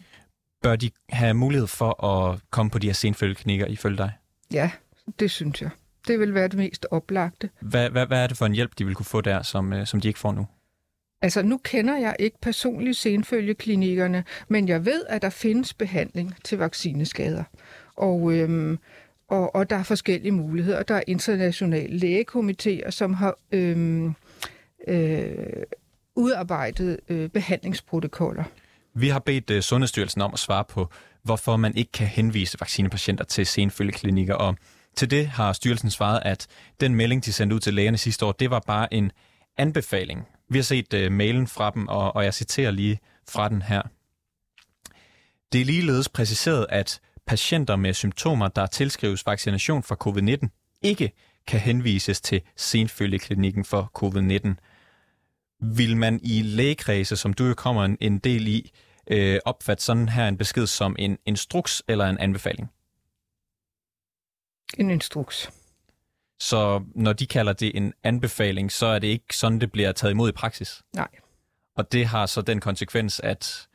Bør 0.62 0.76
de 0.76 0.90
have 1.09 1.35
mulighed 1.35 1.66
for 1.66 2.05
at 2.05 2.40
komme 2.50 2.71
på 2.71 2.78
de 2.78 2.87
her 2.87 2.95
senfølgeklinikker 2.95 3.66
ifølge 3.66 3.97
dig? 3.97 4.12
Ja, 4.52 4.71
det 5.21 5.31
synes 5.31 5.62
jeg. 5.62 5.71
Det 6.07 6.21
vil 6.21 6.35
være 6.35 6.49
det 6.49 6.55
mest 6.59 6.87
oplagte. 6.90 7.50
Hvad, 7.61 7.90
hvad, 7.90 8.07
hvad 8.07 8.23
er 8.23 8.26
det 8.26 8.37
for 8.37 8.47
en 8.47 8.52
hjælp, 8.52 8.78
de 8.78 8.85
vil 8.85 8.95
kunne 8.95 9.07
få 9.07 9.21
der, 9.21 9.43
som, 9.43 9.73
øh, 9.73 9.87
som 9.87 10.00
de 10.00 10.09
ikke 10.09 10.21
får 10.21 10.33
nu? 10.33 10.47
Altså, 11.23 11.43
nu 11.43 11.61
kender 11.65 11.97
jeg 11.97 12.17
ikke 12.19 12.37
personligt 12.43 12.97
senfølgeklinikkerne, 12.97 14.25
men 14.49 14.69
jeg 14.69 14.85
ved, 14.85 15.03
at 15.09 15.23
der 15.23 15.31
findes 15.31 15.75
behandling 15.75 16.35
til 16.45 16.59
vaccineskader. 16.59 17.45
Og, 17.97 18.33
øhm, 18.33 18.79
og, 19.29 19.55
og 19.55 19.71
der 19.71 19.77
er 19.77 19.83
forskellige 19.83 20.33
muligheder. 20.33 20.83
Der 20.83 20.95
er 20.95 21.03
internationale 21.07 21.99
lægekomitéer, 21.99 22.91
som 22.91 23.15
har 23.15 23.35
øhm, 23.53 24.15
øh, 24.89 25.47
udarbejdet 26.17 27.01
øh, 27.09 27.29
behandlingsprotokoller. 27.29 28.45
Vi 28.95 29.09
har 29.09 29.19
bedt 29.19 29.51
uh, 29.51 29.61
Sundhedsstyrelsen 29.61 30.21
om 30.21 30.31
at 30.33 30.39
svare 30.39 30.65
på, 30.65 30.91
hvorfor 31.23 31.57
man 31.57 31.77
ikke 31.77 31.93
kan 31.93 32.07
henvise 32.07 32.57
vaccinepatienter 32.61 33.25
til 33.25 33.47
senfølgeklinikker, 33.47 34.35
og 34.35 34.57
til 34.97 35.11
det 35.11 35.27
har 35.27 35.53
styrelsen 35.53 35.91
svaret, 35.91 36.21
at 36.25 36.47
den 36.81 36.95
melding, 36.95 37.25
de 37.25 37.33
sendte 37.33 37.57
ud 37.57 37.61
til 37.61 37.75
lægerne 37.75 37.99
sidste 37.99 38.27
år, 38.27 38.33
det 38.33 38.51
var 38.51 38.61
bare 38.67 38.95
en 38.95 39.13
anbefaling 39.59 40.27
vi 40.49 40.59
har 40.59 40.62
set 40.62 40.95
uh, 40.95 41.12
mailen 41.12 41.47
fra 41.47 41.71
dem, 41.71 41.88
og, 41.88 42.17
og 42.17 42.25
jeg 42.25 42.35
citerer 42.35 42.71
lige 42.71 42.99
fra 43.29 43.49
den 43.49 43.62
her. 43.62 43.83
Det 45.53 45.61
er 45.61 45.65
ligeledes 45.65 46.09
præciseret, 46.09 46.67
at 46.69 47.00
patienter 47.26 47.76
med 47.76 47.95
symptomer, 47.95 48.49
der 48.49 48.67
tilskrives 48.67 49.26
vaccination 49.26 49.83
for 49.83 49.97
covid-19, 50.07 50.49
ikke 50.83 51.12
kan 51.47 51.61
henvises 51.61 52.21
til 52.21 52.41
senfølgeklinikken 52.57 53.65
for 53.65 53.91
covid-19. 53.99 54.55
Vil 55.76 55.97
man 55.97 56.21
i 56.23 56.43
lægekredse, 56.43 57.17
som 57.17 57.35
du 57.35 57.45
jo 57.45 57.55
kommer 57.55 57.85
en, 57.85 57.97
en 58.00 58.19
del 58.19 58.49
i, 58.49 58.71
øh, 59.11 59.38
opfatte 59.45 59.85
sådan 59.85 60.09
her 60.09 60.29
en 60.29 60.37
besked 60.37 60.67
som 60.67 60.97
en 60.99 61.19
instruks 61.26 61.83
eller 61.88 62.07
en 62.07 62.19
anbefaling? 62.19 62.71
En 64.79 64.91
instruks. 64.91 65.50
Så 66.40 66.83
når 66.95 67.12
de 67.12 67.26
kalder 67.26 67.52
det 67.52 67.76
en 67.76 67.93
anbefaling, 68.02 68.73
så 68.73 68.87
er 68.87 68.99
det 68.99 69.09
ikke 69.09 69.37
sådan, 69.37 69.61
det 69.61 69.73
bliver 69.73 69.93
taget 69.93 70.12
imod 70.12 70.28
i 70.28 70.33
praksis. 70.33 70.83
Nej. 70.95 71.09
Og 71.76 71.93
det 71.93 72.07
har 72.07 72.26
så 72.26 72.43
den 72.43 72.61
konsekvens, 72.61 73.21
at 73.21 73.69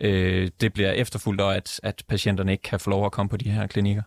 øh, 0.00 0.50
det 0.60 0.72
bliver 0.72 0.92
efterfulgt, 0.92 1.40
og 1.40 1.56
at, 1.56 1.80
at 1.82 2.04
patienterne 2.08 2.52
ikke 2.52 2.62
kan 2.62 2.80
få 2.80 2.90
lov 2.90 3.06
at 3.06 3.12
komme 3.12 3.28
på 3.28 3.36
de 3.36 3.50
her 3.50 3.66
klinikker. 3.66 4.02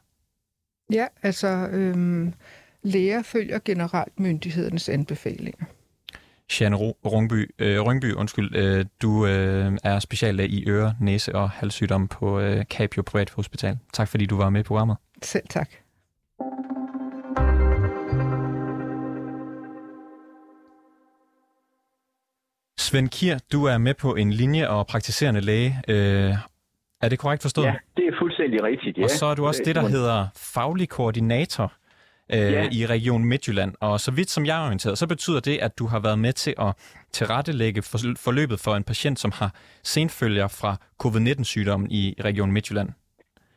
Ja, 0.91 1.07
altså 1.23 1.47
øhm, 1.47 2.33
læger 2.83 3.21
følger 3.21 3.59
generelt 3.65 4.19
myndighedernes 4.19 4.89
anbefalinger. 4.89 5.65
Jeanne 6.59 6.75
Rungby, 7.05 7.55
øh, 7.59 7.81
Rungby 7.81 8.13
undskyld, 8.13 8.55
øh, 8.55 8.85
du 9.01 9.25
øh, 9.25 9.77
er 9.83 9.99
speciallæge 9.99 10.49
i 10.49 10.67
øre, 10.67 10.95
næse 11.01 11.35
og 11.35 11.49
halssygdom 11.49 12.07
på 12.07 12.39
øh, 12.39 12.65
Capio 12.65 13.03
Privat 13.03 13.29
Hospital. 13.29 13.77
Tak 13.93 14.07
fordi 14.07 14.25
du 14.25 14.37
var 14.37 14.49
med 14.49 14.59
i 14.59 14.63
programmet. 14.63 14.97
Selv 15.21 15.47
tak. 15.49 15.69
Svend 22.87 23.09
Kier, 23.15 23.37
du 23.53 23.59
er 23.73 23.77
med 23.87 23.95
på 24.03 24.09
en 24.21 24.29
linje 24.41 24.65
og 24.75 24.87
praktiserende 24.93 25.41
læge. 25.49 25.71
Øh, 25.93 26.31
er 27.03 27.09
det 27.11 27.19
korrekt 27.23 27.41
forstået? 27.47 27.65
Ja, 27.65 27.75
det 27.97 28.05
er 28.11 28.15
fuldstændig 28.21 28.63
rigtigt, 28.63 28.97
ja. 28.97 29.03
Og 29.03 29.09
så 29.09 29.25
er 29.31 29.35
du 29.35 29.43
også 29.49 29.61
det, 29.65 29.75
der 29.75 29.85
hedder 29.95 30.19
faglig 30.55 30.89
koordinator 30.89 31.67
øh, 32.35 32.51
ja. 32.53 32.63
i 32.77 32.79
Region 32.95 33.23
Midtjylland. 33.31 33.71
Og 33.81 33.99
så 34.05 34.11
vidt 34.17 34.29
som 34.29 34.45
jeg 34.45 34.55
er 34.61 34.65
orienteret, 34.65 34.97
så 34.97 35.07
betyder 35.07 35.39
det, 35.49 35.57
at 35.65 35.79
du 35.79 35.85
har 35.93 35.99
været 36.07 36.19
med 36.19 36.33
til 36.43 36.53
at 36.67 36.71
tilrettelægge 37.17 37.81
forløbet 38.25 38.59
for 38.65 38.73
en 38.79 38.83
patient, 38.91 39.17
som 39.19 39.31
har 39.39 39.51
senfølger 39.93 40.47
fra 40.61 40.71
covid-19-sygdommen 41.03 41.87
i 41.91 42.03
Region 42.27 42.51
Midtjylland. 42.51 42.89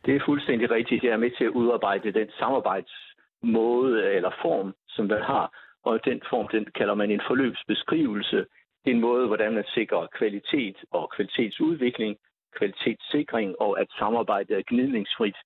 Det 0.06 0.16
er 0.16 0.20
fuldstændig 0.28 0.70
rigtigt. 0.70 1.04
Jeg 1.04 1.12
er 1.12 1.22
med 1.26 1.32
til 1.38 1.44
at 1.44 1.54
udarbejde 1.60 2.12
den 2.12 2.28
samarbejdsmåde 2.40 3.96
eller 4.16 4.32
form, 4.44 4.74
som 4.88 5.04
man 5.06 5.22
har. 5.32 5.46
Og 5.88 5.94
den 6.04 6.20
form, 6.30 6.46
den 6.52 6.64
kalder 6.78 6.94
man 6.94 7.10
en 7.10 7.22
forløbsbeskrivelse 7.28 8.44
det 8.84 8.90
er 8.90 8.94
en 8.94 9.00
måde, 9.00 9.26
hvordan 9.26 9.54
man 9.54 9.64
sikrer 9.74 10.06
kvalitet 10.18 10.76
og 10.90 11.12
kvalitetsudvikling, 11.16 12.16
kvalitetssikring 12.58 13.54
og 13.60 13.80
at 13.80 13.86
samarbejdet 13.98 14.58
er 14.58 14.62
gnidningsfrit 14.66 15.36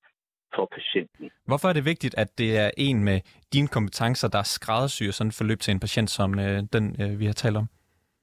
for 0.55 0.69
patienten. 0.77 1.31
Hvorfor 1.47 1.69
er 1.69 1.73
det 1.73 1.85
vigtigt, 1.85 2.15
at 2.19 2.39
det 2.39 2.59
er 2.59 2.71
en 2.77 3.05
med 3.05 3.21
dine 3.53 3.69
kompetencer, 3.69 4.29
der 4.29 4.43
skræddersyrer 4.43 5.13
sådan 5.13 5.29
et 5.29 5.35
forløb 5.35 5.61
til 5.61 5.73
en 5.73 5.81
patient, 5.81 6.11
som 6.11 6.39
øh, 6.39 6.63
den, 6.73 6.85
øh, 7.03 7.21
vi 7.21 7.27
har 7.27 7.33
talt 7.33 7.57
om? 7.57 7.67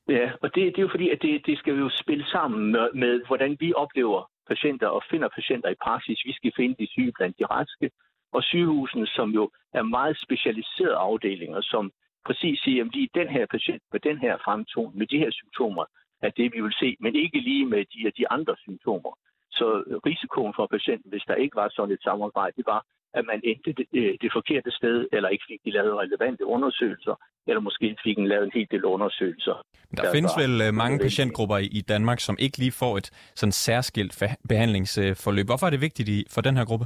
Ja, 0.09 0.31
og 0.41 0.55
det, 0.55 0.63
det 0.73 0.77
er 0.77 0.87
jo 0.87 0.93
fordi, 0.95 1.09
at 1.09 1.21
det, 1.21 1.45
det 1.45 1.57
skal 1.57 1.73
jo 1.73 1.89
spille 1.89 2.25
sammen 2.25 2.71
med, 2.71 2.87
med, 2.93 3.21
hvordan 3.27 3.57
vi 3.59 3.73
oplever 3.73 4.29
patienter 4.47 4.87
og 4.87 5.01
finder 5.11 5.29
patienter 5.35 5.69
i 5.69 5.81
praksis. 5.83 6.19
Vi 6.25 6.33
skal 6.33 6.51
finde 6.55 6.75
de 6.79 6.87
syge 6.91 7.13
blandt 7.17 7.39
de 7.39 7.45
raske, 7.45 7.91
og 8.33 8.43
sygehusene, 8.43 9.07
som 9.07 9.29
jo 9.29 9.51
er 9.73 9.83
meget 9.83 10.17
specialiserede 10.25 10.95
afdelinger, 10.95 11.61
som 11.61 11.91
præcis 12.25 12.59
sige, 12.63 12.81
at 12.81 12.87
lige 12.95 13.09
den 13.19 13.27
her 13.27 13.45
patient 13.55 13.83
med 13.91 13.99
den 13.99 14.17
her 14.17 14.37
fremtoning, 14.45 14.97
med 14.97 15.07
de 15.07 15.17
her 15.17 15.31
symptomer, 15.31 15.85
at 16.21 16.33
det 16.37 16.53
vi 16.53 16.61
vil 16.61 16.75
se, 16.79 16.97
men 16.99 17.15
ikke 17.15 17.39
lige 17.39 17.65
med 17.65 17.85
de, 17.93 18.11
de 18.17 18.29
andre 18.29 18.55
symptomer. 18.65 19.13
Så 19.51 19.65
risikoen 20.05 20.53
for 20.55 20.67
patienten, 20.67 21.09
hvis 21.11 21.23
der 21.27 21.35
ikke 21.35 21.55
var 21.55 21.69
sådan 21.69 21.93
et 21.95 22.03
samarbejde, 22.03 22.53
det 22.57 22.65
var, 22.65 22.81
at 23.13 23.25
man 23.25 23.41
endte 23.43 23.71
det, 23.73 23.87
det 24.21 24.29
forkerte 24.33 24.71
sted, 24.71 25.07
eller 25.11 25.29
ikke 25.29 25.45
fik 25.47 25.59
de 25.65 25.71
lavet 25.71 25.93
relevante 25.97 26.45
undersøgelser, 26.45 27.15
eller 27.47 27.61
måske 27.61 27.97
fik 28.03 28.17
en 28.17 28.27
lavet 28.27 28.45
en 28.45 28.51
hel 28.53 28.67
del 28.71 28.85
undersøgelser. 28.85 29.55
Der, 29.97 30.03
der 30.03 30.11
findes 30.13 30.33
vel 30.37 30.61
øh, 30.67 30.73
mange 30.73 30.99
patientgrupper 30.99 31.57
i 31.57 31.81
Danmark, 31.93 32.19
som 32.19 32.35
ikke 32.39 32.57
lige 32.57 32.71
får 32.71 32.97
et 32.97 33.07
sådan 33.35 33.51
særskilt 33.51 34.23
behandlingsforløb. 34.49 35.45
Hvorfor 35.45 35.65
er 35.65 35.69
det 35.69 35.81
vigtigt 35.81 36.33
for 36.33 36.41
den 36.41 36.57
her 36.57 36.65
gruppe? 36.65 36.85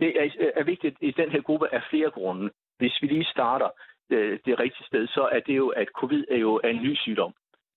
Det 0.00 0.10
er, 0.22 0.26
er 0.60 0.64
vigtigt 0.64 0.96
i 1.00 1.10
den 1.10 1.30
her 1.30 1.42
gruppe 1.42 1.74
af 1.74 1.82
flere 1.90 2.10
grunde. 2.10 2.50
Hvis 2.78 2.98
vi 3.02 3.06
lige 3.06 3.24
starter 3.24 3.68
Øh, 4.10 4.38
det, 4.44 4.60
rigtige 4.60 4.86
sted, 4.86 5.06
så 5.06 5.28
er 5.32 5.40
det 5.40 5.56
jo, 5.56 5.68
at 5.68 5.88
covid 5.88 6.24
er 6.30 6.36
jo 6.38 6.60
en 6.64 6.82
ny 6.82 6.96
sygdom. 6.96 7.34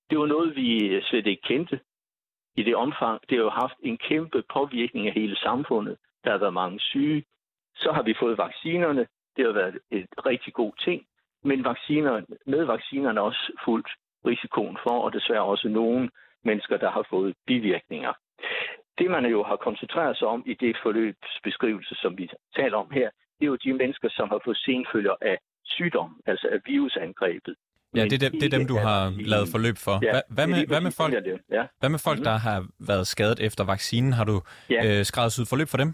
Det 0.09 0.19
var 0.19 0.25
noget, 0.25 0.55
vi 0.55 0.87
øh, 0.87 1.03
slet 1.03 1.27
ikke 1.27 1.41
kendte 1.41 1.79
i 2.55 2.63
det 2.63 2.75
omfang. 2.75 3.21
Det 3.29 3.37
har 3.37 3.43
jo 3.43 3.49
haft 3.49 3.77
en 3.79 3.97
kæmpe 3.97 4.43
påvirkning 4.53 5.07
af 5.07 5.13
hele 5.13 5.35
samfundet. 5.35 5.97
Der 6.23 6.31
har 6.31 6.37
været 6.37 6.53
mange 6.53 6.79
syge. 6.79 7.23
Så 7.75 7.91
har 7.91 8.03
vi 8.03 8.15
fået 8.19 8.37
vaccinerne. 8.37 9.07
Det 9.37 9.45
har 9.45 9.51
været 9.51 9.79
et 9.91 10.07
rigtig 10.25 10.53
god 10.53 10.73
ting. 10.79 11.05
Men 11.43 11.63
vacciner, 11.63 12.21
med 12.45 12.63
vaccinerne 12.65 13.21
også 13.21 13.51
fuldt 13.65 13.87
risikoen 14.25 14.77
for, 14.83 14.99
og 14.99 15.13
desværre 15.13 15.43
også 15.43 15.67
nogle 15.69 16.09
mennesker, 16.43 16.77
der 16.77 16.91
har 16.91 17.05
fået 17.09 17.35
bivirkninger. 17.47 18.13
Det, 18.97 19.11
man 19.11 19.25
jo 19.25 19.43
har 19.43 19.55
koncentreret 19.55 20.17
sig 20.17 20.27
om 20.27 20.43
i 20.45 20.53
det 20.53 20.77
forløbsbeskrivelse, 20.83 21.95
som 21.95 22.17
vi 22.17 22.29
taler 22.55 22.77
om 22.77 22.91
her, 22.91 23.09
det 23.39 23.45
er 23.45 23.51
jo 23.53 23.55
de 23.55 23.73
mennesker, 23.73 24.09
som 24.09 24.29
har 24.29 24.41
fået 24.45 24.57
senfølger 24.57 25.15
af 25.21 25.37
sygdom, 25.65 26.21
altså 26.25 26.47
af 26.51 26.59
virusangrebet. 26.65 27.55
Ja, 27.95 28.03
det 28.03 28.13
er, 28.13 28.29
dem, 28.29 28.31
det 28.39 28.53
er 28.53 28.57
dem, 28.57 28.67
du 28.67 28.77
har 28.77 28.99
lavet 29.33 29.47
forløb 29.51 29.77
for. 29.77 29.95
Ja, 30.03 30.21
hvad, 30.35 30.47
med, 30.47 30.67
hvad, 30.67 30.81
med 30.81 30.91
folk, 30.91 31.13
ja. 31.51 31.63
hvad 31.79 31.89
med 31.89 31.99
folk, 31.99 32.19
der 32.29 32.37
har 32.47 32.67
været 32.79 33.07
skadet 33.07 33.39
efter 33.39 33.63
vaccinen? 33.63 34.13
Har 34.13 34.25
du 34.31 34.41
ja. 34.69 34.81
øh, 34.85 35.05
skrevet 35.05 35.47
forløb 35.49 35.67
for 35.67 35.77
dem? 35.77 35.93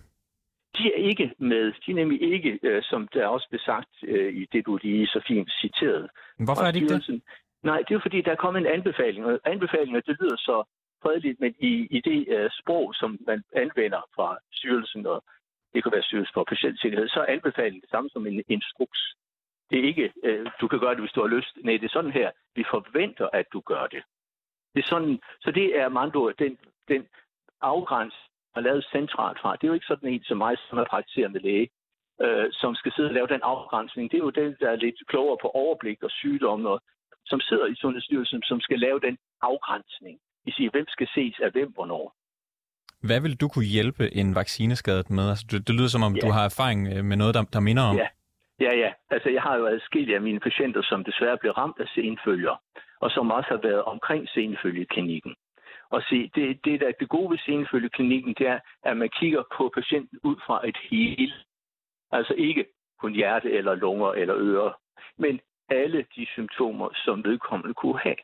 De 0.78 0.84
er 0.94 1.00
ikke 1.10 1.34
med. 1.40 1.66
De 1.86 1.92
er 1.92 1.96
nemlig 1.96 2.22
ikke, 2.34 2.60
øh, 2.64 2.82
som 2.84 3.08
der 3.14 3.28
også 3.28 3.48
blev 3.50 3.60
sagt 3.60 3.94
øh, 4.04 4.34
i 4.34 4.46
det, 4.52 4.66
du 4.66 4.80
lige 4.84 5.08
så 5.08 5.20
fint 5.28 5.50
citerede. 5.62 6.08
Hvorfor 6.46 6.64
er 6.64 6.72
det 6.72 6.82
ikke 6.82 6.94
det? 6.94 7.22
Nej, 7.64 7.80
det 7.88 7.96
er 7.96 8.00
fordi, 8.02 8.22
der 8.22 8.32
er 8.32 8.44
kommet 8.44 8.60
en 8.62 8.74
anbefaling, 8.78 9.26
og 9.26 9.40
anbefalinger, 9.46 10.02
det 10.02 10.18
lyder 10.22 10.38
så 10.38 10.64
fredeligt, 11.04 11.40
men 11.40 11.56
i, 11.60 11.74
i 11.98 12.00
det 12.10 12.20
uh, 12.36 12.50
sprog, 12.60 12.96
som 12.96 13.20
man 13.28 13.44
anvender 13.56 14.02
fra 14.16 14.38
styrelsen, 14.54 15.06
og 15.06 15.24
det 15.74 15.84
kan 15.84 15.92
være 15.92 16.04
styrelsen 16.04 16.34
for 16.34 16.44
patientsikkerhed, 16.44 17.08
så 17.08 17.20
er 17.20 17.34
anbefalingen 17.36 17.82
det 17.82 17.90
samme 17.90 18.10
som 18.10 18.28
en 18.28 18.44
instruks. 18.48 19.00
Det 19.70 19.80
er 19.80 19.84
ikke, 19.84 20.14
uh, 20.28 20.52
du 20.62 20.68
kan 20.68 20.80
gøre 20.80 20.96
det, 20.96 21.00
hvis 21.00 21.12
du 21.12 21.22
har 21.22 21.36
lyst. 21.38 21.54
Nej, 21.64 21.78
det 21.78 21.84
er 21.84 21.98
sådan 21.98 22.12
her, 22.12 22.32
vi 22.56 22.64
forventer, 22.70 23.28
at 23.34 23.46
du 23.54 23.60
gør 23.60 23.88
det. 23.88 24.04
det 24.74 24.82
er 24.84 24.88
sådan, 24.88 25.20
så 25.42 25.52
det 25.52 25.80
er 25.80 25.90
mando, 25.90 26.32
den, 26.40 26.58
den 26.88 27.08
afgræns 27.62 28.16
har 28.54 28.62
lavet 28.62 28.88
centralt 28.92 29.40
fra. 29.42 29.56
Det 29.56 29.64
er 29.64 29.68
jo 29.68 29.74
ikke 29.74 29.92
sådan 29.92 30.10
en 30.10 30.24
som 30.24 30.38
mig, 30.38 30.56
som 30.70 30.78
er 30.78 30.86
praktiserende 30.94 31.40
læge, 31.40 31.70
uh, 32.24 32.48
som 32.52 32.76
skal 32.76 32.92
sidde 32.92 33.10
og 33.10 33.14
lave 33.14 33.28
den 33.28 33.42
afgrænsning. 33.44 34.12
Det 34.12 34.18
er 34.18 34.26
jo 34.28 34.30
den, 34.30 34.56
der 34.60 34.70
er 34.70 34.76
lidt 34.76 35.08
klogere 35.08 35.38
på 35.42 35.48
overblik 35.48 36.04
og 36.04 36.12
sygdom, 36.12 36.66
og 36.66 36.82
som 37.26 37.40
sidder 37.40 37.66
i 37.66 37.76
Sundhedsstyrelsen, 37.76 38.42
som 38.44 38.60
skal 38.62 38.80
lave 38.80 39.00
den 39.00 39.18
afgrænsning. 39.42 40.20
Vi 40.46 40.52
siger, 40.52 40.70
hvem 40.72 40.86
skal 40.88 41.08
ses 41.16 41.36
af 41.40 41.52
hvem 41.52 41.72
hvornår. 41.72 42.16
Hvad 43.08 43.22
vil 43.22 43.36
du 43.42 43.48
kunne 43.48 43.66
hjælpe 43.66 44.16
en 44.16 44.36
vaccineskadet 44.36 45.10
med? 45.10 45.30
Altså, 45.30 45.46
det, 45.52 45.68
det 45.68 45.76
lyder 45.76 45.88
som 45.88 46.04
om, 46.04 46.16
ja. 46.16 46.22
du 46.22 46.32
har 46.32 46.46
erfaring 46.46 46.88
øh, 46.94 47.06
med 47.06 47.18
noget, 47.18 47.34
der, 47.36 47.44
der 47.44 47.60
minder 47.60 47.84
om. 47.84 47.96
Ja 47.96 48.08
ja, 48.60 48.76
ja. 48.78 48.94
Altså, 49.10 49.30
jeg 49.30 49.42
har 49.42 49.58
jo 49.58 49.66
adskillige 49.66 50.16
af 50.16 50.22
mine 50.22 50.40
patienter, 50.40 50.82
som 50.82 51.04
desværre 51.04 51.38
blev 51.38 51.52
ramt 51.52 51.80
af 51.80 51.88
senfølger, 51.88 52.56
og 53.00 53.12
som 53.12 53.32
også 53.32 53.50
har 53.50 53.62
været 53.70 53.84
omkring 53.84 54.30
senfølgeklinikken. 54.30 55.36
Og 55.90 56.02
se, 56.10 56.32
det, 56.36 56.66
det, 56.66 56.82
der 56.82 56.92
det 57.00 57.10
gode 57.10 57.32
ved 57.32 57.38
senfølgeklinikken, 57.38 58.34
det 58.34 58.48
er, 58.48 58.60
at 58.84 58.98
man 58.98 59.10
kigger 59.10 59.44
på 59.58 59.72
patienten 59.74 60.20
ud 60.24 60.36
fra 60.46 60.68
et 60.68 60.78
hele. 60.90 61.34
Altså 62.12 62.34
ikke 62.34 62.66
kun 63.00 63.14
hjerte 63.14 63.52
eller 63.52 63.76
lunger 63.76 64.12
eller 64.12 64.36
ører, 64.38 64.72
men 65.18 65.40
alle 65.70 66.06
de 66.16 66.26
symptomer, 66.26 66.90
som 66.94 67.24
vedkommende 67.24 67.74
kunne 67.74 68.00
have. 68.00 68.16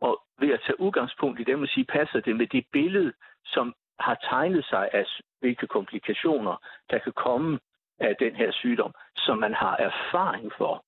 Og 0.00 0.22
ved 0.38 0.50
at 0.52 0.60
tage 0.66 0.80
udgangspunkt 0.80 1.40
i 1.40 1.44
dem 1.44 1.62
og 1.62 1.68
sige, 1.68 1.84
passer 1.84 2.20
det 2.20 2.36
med 2.36 2.46
det 2.46 2.66
billede, 2.72 3.12
som 3.44 3.74
har 4.00 4.14
tegnet 4.14 4.64
sig 4.64 4.90
af, 4.92 5.06
hvilke 5.40 5.66
komplikationer, 5.66 6.56
der 6.90 6.98
kan 6.98 7.12
komme 7.12 7.58
af 7.98 8.16
den 8.18 8.36
her 8.36 8.52
sygdom, 8.52 8.92
som 9.16 9.38
man 9.38 9.54
har 9.54 9.76
erfaring 9.76 10.52
for. 10.58 10.84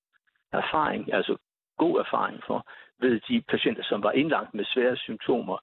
Erfaring, 0.53 1.15
altså 1.15 1.37
god 1.79 1.99
erfaring 1.99 2.43
for, 2.47 2.67
ved 3.01 3.21
de 3.29 3.43
patienter, 3.49 3.83
som 3.83 4.03
var 4.03 4.13
indlagt 4.13 4.55
med 4.55 4.65
svære 4.65 4.97
symptomer, 4.97 5.59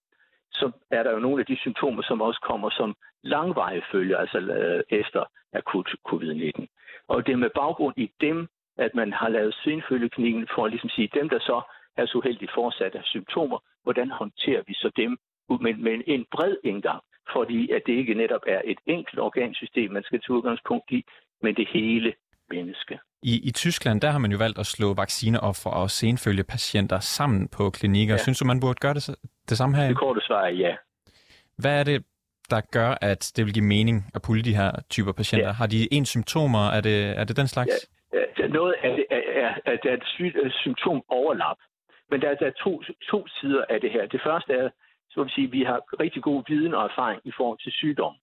så 0.51 0.71
er 0.91 1.03
der 1.03 1.11
jo 1.11 1.19
nogle 1.19 1.39
af 1.39 1.45
de 1.45 1.57
symptomer, 1.57 2.01
som 2.01 2.21
også 2.21 2.39
kommer 2.41 2.69
som 2.69 2.95
langvarige 3.23 3.83
følger, 3.91 4.17
altså 4.17 4.39
øh, 4.39 4.83
efter 4.89 5.23
akut 5.53 5.89
covid-19. 6.09 6.65
Og 7.07 7.25
det 7.25 7.33
er 7.33 7.37
med 7.37 7.49
baggrund 7.55 7.97
i 7.97 8.11
dem, 8.21 8.47
at 8.77 8.95
man 8.95 9.13
har 9.13 9.29
lavet 9.29 9.55
senfølgeklinikken 9.63 10.47
for 10.55 10.67
ligesom 10.67 10.67
at 10.67 10.71
ligesom 10.71 10.89
sige, 10.89 11.19
dem, 11.19 11.29
der 11.29 11.39
så 11.39 11.61
er 11.97 12.05
så 12.05 12.17
uheldigt 12.17 12.51
fortsat 12.53 12.95
af 12.95 13.03
symptomer, 13.03 13.59
hvordan 13.83 14.11
håndterer 14.11 14.63
vi 14.67 14.73
så 14.73 14.91
dem 14.95 15.17
med, 15.61 15.73
med 15.73 16.01
en 16.07 16.25
bred 16.31 16.55
indgang, 16.63 17.01
fordi 17.31 17.71
at 17.71 17.81
det 17.85 17.93
ikke 17.93 18.13
netop 18.13 18.41
er 18.47 18.61
et 18.65 18.79
enkelt 18.85 19.19
organsystem, 19.19 19.91
man 19.91 20.03
skal 20.03 20.19
tage 20.21 20.37
udgangspunkt 20.37 20.91
i, 20.91 21.05
men 21.43 21.55
det 21.55 21.67
hele 21.73 22.13
menneske. 22.49 22.99
I, 23.23 23.47
I 23.49 23.51
Tyskland, 23.51 24.01
der 24.01 24.09
har 24.11 24.19
man 24.19 24.31
jo 24.31 24.37
valgt 24.37 24.59
at 24.59 24.65
slå 24.65 24.93
vaccineoffer 24.93 25.69
og 25.69 25.89
senfølgepatienter 25.89 26.99
sammen 26.99 27.47
på 27.47 27.69
klinikker. 27.69 28.13
Ja. 28.13 28.17
Synes 28.17 28.39
du, 28.39 28.45
man 28.45 28.59
burde 28.59 28.79
gøre 28.85 28.93
det, 28.93 29.15
det 29.49 29.57
samme 29.57 29.75
her? 29.77 29.87
Det 29.87 29.97
korte 29.97 30.21
svar 30.21 30.41
er 30.41 30.49
ja. 30.49 30.75
Hvad 31.57 31.79
er 31.79 31.83
det, 31.83 32.03
der 32.49 32.61
gør, 32.71 32.97
at 33.01 33.31
det 33.35 33.45
vil 33.45 33.53
give 33.53 33.65
mening 33.65 34.11
at 34.15 34.21
pulle 34.21 34.43
de 34.43 34.55
her 34.55 34.71
typer 34.89 35.11
patienter? 35.11 35.47
Ja. 35.47 35.53
Har 35.53 35.67
de 35.67 35.93
en 35.93 36.05
symptomer? 36.05 36.69
Er 36.77 36.81
det, 36.81 37.19
er 37.19 37.23
det 37.23 37.37
den 37.37 37.47
slags? 37.47 37.71
Ja. 38.39 38.47
Noget 38.47 38.75
af 38.83 38.95
det 38.97 39.05
er, 39.11 39.21
er, 39.43 39.51
er, 39.65 39.77
er 39.91 39.93
et 40.45 40.53
symptom 40.63 41.03
overlap. 41.09 41.57
Men 42.11 42.21
der, 42.21 42.35
der 42.35 42.45
er 42.45 42.57
to, 42.63 42.83
to 43.11 43.27
sider 43.27 43.63
af 43.69 43.81
det 43.81 43.91
her. 43.91 44.05
Det 44.07 44.21
første 44.23 44.53
er, 44.53 44.69
så 45.09 45.23
vil 45.23 45.31
sige, 45.31 45.47
at 45.47 45.51
vi 45.51 45.63
har 45.63 45.79
rigtig 45.99 46.23
god 46.23 46.43
viden 46.47 46.73
og 46.73 46.83
erfaring 46.83 47.21
i 47.25 47.31
forhold 47.37 47.59
til 47.63 47.71
sygdom. 47.71 48.15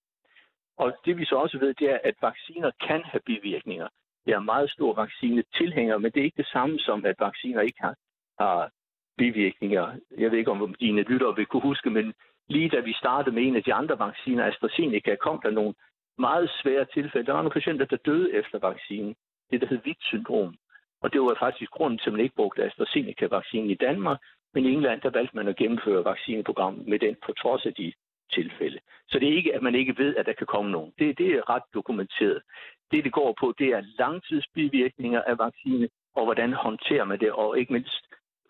Og 0.83 0.93
det 1.05 1.19
vi 1.19 1.25
så 1.25 1.35
også 1.35 1.59
ved, 1.59 1.75
det 1.75 1.91
er, 1.91 1.99
at 2.05 2.15
vacciner 2.23 2.71
kan 2.87 3.03
have 3.05 3.21
bivirkninger. 3.27 3.89
Jeg 4.27 4.35
er 4.35 4.51
meget 4.53 4.71
stor 4.71 4.95
vaccinetilhænger, 4.95 5.99
men 5.99 6.13
det 6.13 6.21
er 6.21 6.25
ikke 6.25 6.43
det 6.43 6.53
samme 6.53 6.79
som, 6.79 7.05
at 7.05 7.17
vacciner 7.19 7.61
ikke 7.61 7.81
har, 7.81 7.95
har 8.39 8.71
bivirkninger. 9.19 9.85
Jeg 10.19 10.31
ved 10.31 10.39
ikke, 10.39 10.51
om 10.51 10.75
dine 10.75 11.03
lyttere 11.03 11.37
vil 11.37 11.47
kunne 11.47 11.63
huske, 11.63 11.91
men 11.91 12.15
lige 12.49 12.69
da 12.69 12.81
vi 12.81 12.93
startede 12.93 13.35
med 13.35 13.43
en 13.43 13.57
af 13.57 13.63
de 13.63 13.75
andre 13.75 13.99
vacciner, 13.99 14.45
AstraZeneca, 14.45 15.15
kom 15.15 15.41
der 15.45 15.51
nogle 15.51 15.75
meget 16.19 16.51
svære 16.63 16.85
tilfælde. 16.85 17.27
Der 17.27 17.33
var 17.33 17.43
nogle 17.43 17.59
patienter, 17.59 17.87
der 17.87 17.97
døde 17.97 18.33
efter 18.35 18.59
vaccinen. 18.59 19.15
Det, 19.51 19.61
der 19.61 19.67
hed 19.67 19.81
VIT-syndrom. 19.85 20.55
Og 21.03 21.13
det 21.13 21.21
var 21.21 21.37
faktisk 21.39 21.71
grunden 21.71 21.99
til, 21.99 22.09
at 22.09 22.13
man 22.13 22.21
ikke 22.21 22.35
brugte 22.35 22.65
AstraZeneca-vaccinen 22.65 23.71
i 23.71 23.75
Danmark, 23.75 24.19
men 24.55 24.65
i 24.65 24.73
England, 24.73 25.01
der 25.01 25.11
valgte 25.11 25.37
man 25.37 25.49
at 25.49 25.57
gennemføre 25.57 26.05
vaccineprogrammet 26.05 26.87
med 26.89 26.99
den 26.99 27.17
på 27.27 27.33
trods 27.33 27.67
af 27.67 27.75
de 27.75 27.93
tilfælde. 28.33 28.79
Så 29.09 29.19
det 29.19 29.29
er 29.29 29.37
ikke, 29.37 29.55
at 29.55 29.63
man 29.63 29.75
ikke 29.75 29.99
ved, 29.99 30.17
at 30.17 30.27
der 30.27 30.33
kan 30.33 30.47
komme 30.47 30.71
nogen. 30.71 30.93
Det, 30.99 31.19
det 31.19 31.27
er 31.31 31.51
ret 31.51 31.63
dokumenteret. 31.75 32.43
Det, 32.91 33.05
det 33.05 33.13
går 33.13 33.35
på, 33.41 33.55
det 33.59 33.69
er 33.69 33.83
langtidsbivirkninger 33.99 35.23
af 35.23 35.39
vaccine, 35.39 35.89
og 36.15 36.25
hvordan 36.25 36.53
håndterer 36.53 37.05
man 37.05 37.21
det, 37.21 37.33
og 37.33 37.59
ikke 37.59 37.73
mindst 37.73 38.05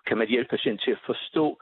kan 0.07 0.19
man 0.19 0.29
hjælpe 0.29 0.49
patienten 0.49 0.85
til 0.85 0.91
at 0.91 1.03
forstå 1.07 1.61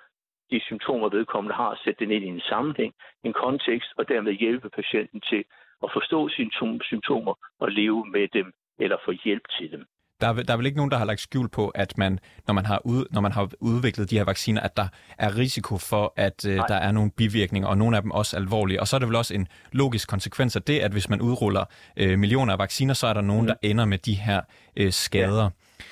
de 0.51 0.61
symptomer, 0.61 1.09
vedkommende 1.09 1.55
har, 1.55 1.81
sætte 1.85 2.07
det 2.07 2.15
ind 2.15 2.25
i 2.25 2.29
en 2.29 2.41
sammenhæng, 2.41 2.95
en 3.25 3.33
kontekst, 3.33 3.93
og 3.97 4.09
dermed 4.09 4.33
hjælpe 4.33 4.71
patienten 4.71 5.21
til 5.21 5.45
at 5.83 5.91
forstå 5.93 6.29
sine 6.29 6.51
symptomer 6.83 7.35
og 7.59 7.71
leve 7.71 8.07
med 8.07 8.29
dem, 8.29 8.53
eller 8.79 8.97
få 9.05 9.13
hjælp 9.25 9.49
til 9.59 9.73
dem 9.73 9.87
der, 10.21 10.29
er, 10.29 10.33
der 10.33 10.53
er 10.53 10.57
vel 10.57 10.67
ikke 10.67 10.77
nogen, 10.77 10.91
der 10.91 10.99
har 10.99 11.05
lagt 11.05 11.21
skjul 11.21 11.49
på, 11.49 11.69
at 11.69 11.99
man, 11.99 12.19
når 12.47 12.55
man 12.55 12.67
har, 12.67 12.81
ud, 12.85 13.05
når 13.11 13.21
man 13.21 13.33
har 13.33 13.51
udviklet 13.61 14.11
de 14.11 14.17
her 14.17 14.25
vacciner, 14.25 14.61
at 14.61 14.77
der 14.77 14.89
er 15.19 15.37
risiko 15.37 15.79
for, 15.79 16.13
at 16.17 16.45
øh, 16.45 16.57
der 16.57 16.75
er 16.75 16.93
nogle 16.93 17.11
bivirkninger, 17.11 17.69
og 17.69 17.79
nogle 17.79 17.97
af 17.97 18.03
dem 18.03 18.11
også 18.11 18.37
alvorlige. 18.37 18.81
Og 18.81 18.89
så 18.89 18.97
er 18.97 18.99
det 18.99 19.09
vel 19.09 19.17
også 19.17 19.35
en 19.35 19.49
logisk 19.73 20.09
konsekvens 20.09 20.57
af 20.57 20.63
det, 20.63 20.79
at 20.79 20.93
hvis 20.93 21.09
man 21.09 21.21
udruller 21.21 21.65
øh, 21.97 22.19
millioner 22.19 22.53
af 22.53 22.59
vacciner, 22.59 22.95
så 22.95 23.07
er 23.07 23.13
der 23.13 23.21
nogen, 23.21 23.43
mm. 23.43 23.47
der 23.47 23.55
ender 23.63 23.85
med 23.85 23.99
de 23.99 24.15
her 24.15 24.41
øh, 24.77 24.93
skader. 24.93 25.43
Ja. 25.43 25.49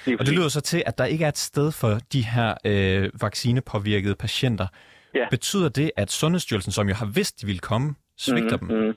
Det 0.06 0.20
og 0.20 0.26
det 0.26 0.34
lyder 0.34 0.48
så 0.48 0.60
til, 0.60 0.82
at 0.86 0.98
der 0.98 1.04
ikke 1.04 1.24
er 1.24 1.28
et 1.28 1.38
sted 1.38 1.72
for 1.72 1.98
de 2.12 2.22
her 2.22 2.54
øh, 2.64 3.10
vaccinepåvirkede 3.20 4.14
patienter. 4.14 4.66
Ja. 5.14 5.26
Betyder 5.30 5.68
det, 5.68 5.90
at 5.96 6.10
Sundhedsstyrelsen, 6.10 6.72
som 6.72 6.88
jo 6.88 6.94
har 6.94 7.06
vidst, 7.06 7.40
de 7.40 7.46
ville 7.46 7.58
komme, 7.58 7.94
svigter 8.18 8.56
mm-hmm. 8.56 8.84
dem? 8.84 8.94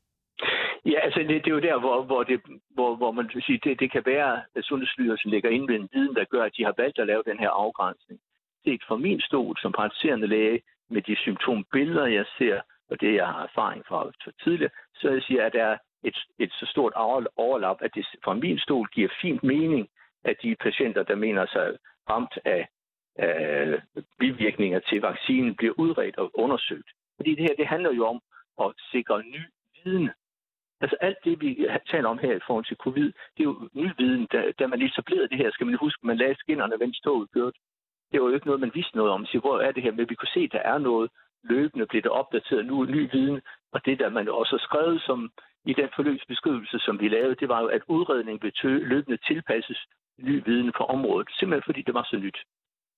Ja, 0.85 0.99
altså 0.99 1.19
det, 1.19 1.29
det 1.29 1.47
er 1.47 1.51
jo 1.51 1.59
der, 1.59 1.79
hvor, 1.79 2.03
hvor, 2.03 2.23
det, 2.23 2.41
hvor, 2.69 2.95
hvor 2.95 3.11
man 3.11 3.29
vil 3.33 3.43
sige, 3.43 3.59
det, 3.63 3.79
det 3.79 3.91
kan 3.91 4.03
være, 4.05 4.41
at 4.55 4.63
Sundhedsstyrelsen 4.63 5.31
ligger 5.31 5.49
ind 5.49 5.67
ved 5.67 5.75
en 5.75 5.89
viden, 5.93 6.15
der 6.15 6.25
gør, 6.25 6.43
at 6.43 6.55
de 6.57 6.63
har 6.63 6.73
valgt 6.77 6.99
at 6.99 7.07
lave 7.07 7.23
den 7.25 7.39
her 7.39 7.49
afgrænsning. 7.49 8.19
Set 8.65 8.81
fra 8.87 8.95
min 8.95 9.21
stol 9.21 9.57
som 9.61 9.71
praktiserende 9.71 10.27
læge, 10.27 10.61
med 10.89 11.01
de 11.01 11.15
symptombilleder, 11.15 12.05
jeg 12.05 12.25
ser, 12.37 12.61
og 12.89 13.01
det, 13.01 13.15
jeg 13.15 13.27
har 13.27 13.43
erfaring 13.43 13.85
fra 13.85 14.11
tidligere, 14.43 14.71
så 14.95 15.09
jeg 15.09 15.21
siger, 15.21 15.45
at 15.45 15.53
der 15.53 15.63
er 15.63 15.77
et, 16.03 16.17
et 16.39 16.51
så 16.51 16.65
stort 16.65 16.93
overlap, 17.35 17.77
at 17.81 17.95
det 17.95 18.05
fra 18.23 18.33
min 18.33 18.59
stol 18.59 18.87
giver 18.87 19.09
fint 19.21 19.43
mening, 19.43 19.89
at 20.23 20.35
de 20.43 20.55
patienter, 20.55 21.03
der 21.03 21.15
mener 21.15 21.45
sig 21.45 21.77
ramt 22.09 22.37
af, 22.45 22.67
af 23.15 23.81
bivirkninger 24.19 24.79
til 24.79 25.01
vaccinen, 25.01 25.55
bliver 25.55 25.73
udredt 25.77 26.17
og 26.17 26.31
undersøgt. 26.33 26.89
Fordi 27.15 27.35
det 27.35 27.43
her, 27.43 27.55
det 27.57 27.67
handler 27.67 27.93
jo 27.93 28.05
om 28.07 28.21
at 28.61 28.73
sikre 28.91 29.23
ny 29.23 29.41
viden. 29.83 30.09
Altså 30.81 30.97
alt 31.01 31.17
det, 31.23 31.41
vi 31.41 31.67
taler 31.91 32.09
om 32.09 32.17
her 32.17 32.35
i 32.35 32.45
forhold 32.47 32.65
til 32.65 32.77
covid, 32.77 33.11
det 33.37 33.41
er 33.43 33.49
jo 33.51 33.69
ny 33.73 33.87
viden. 33.97 34.25
Da, 34.31 34.51
da 34.59 34.67
man 34.67 34.81
etablerede 34.81 35.29
det 35.29 35.37
her, 35.37 35.51
skal 35.51 35.65
man 35.65 35.75
huske, 35.75 36.07
man 36.07 36.17
lagde 36.17 36.35
skinnerne, 36.35 36.77
mens 36.79 36.99
toget 36.99 37.31
kørte. 37.31 37.59
Det 38.11 38.21
var 38.21 38.27
jo 38.27 38.33
ikke 38.33 38.45
noget, 38.45 38.61
man 38.61 38.71
vidste 38.75 38.97
noget 38.97 39.11
om. 39.11 39.25
Så 39.25 39.39
hvor 39.39 39.59
er 39.59 39.71
det 39.71 39.83
her 39.83 39.91
med, 39.91 40.05
vi 40.05 40.15
kunne 40.15 40.33
se, 40.33 40.39
at 40.39 40.51
der 40.51 40.59
er 40.59 40.77
noget. 40.77 41.11
Løbende 41.43 41.85
bliver 41.85 42.01
det 42.01 42.11
opdateret 42.11 42.65
nu 42.65 42.85
ny 42.85 43.11
viden. 43.11 43.41
Og 43.71 43.85
det, 43.85 43.99
der 43.99 44.09
man 44.09 44.29
også 44.29 44.53
har 44.57 44.63
skrevet 44.67 45.01
som 45.01 45.31
i 45.65 45.73
den 45.73 45.89
forløbsbeskrivelse, 45.95 46.79
som 46.79 46.99
vi 46.99 47.07
lavede, 47.07 47.35
det 47.35 47.49
var 47.49 47.61
jo, 47.61 47.67
at 47.67 47.81
udredningen 47.87 48.39
blev 48.39 48.51
løbende 48.63 49.17
tilpasses 49.17 49.85
ny 50.17 50.43
viden 50.45 50.71
på 50.77 50.83
området, 50.83 51.27
simpelthen 51.31 51.67
fordi 51.69 51.81
det 51.81 51.93
var 51.93 52.07
så 52.09 52.17
nyt. 52.17 52.39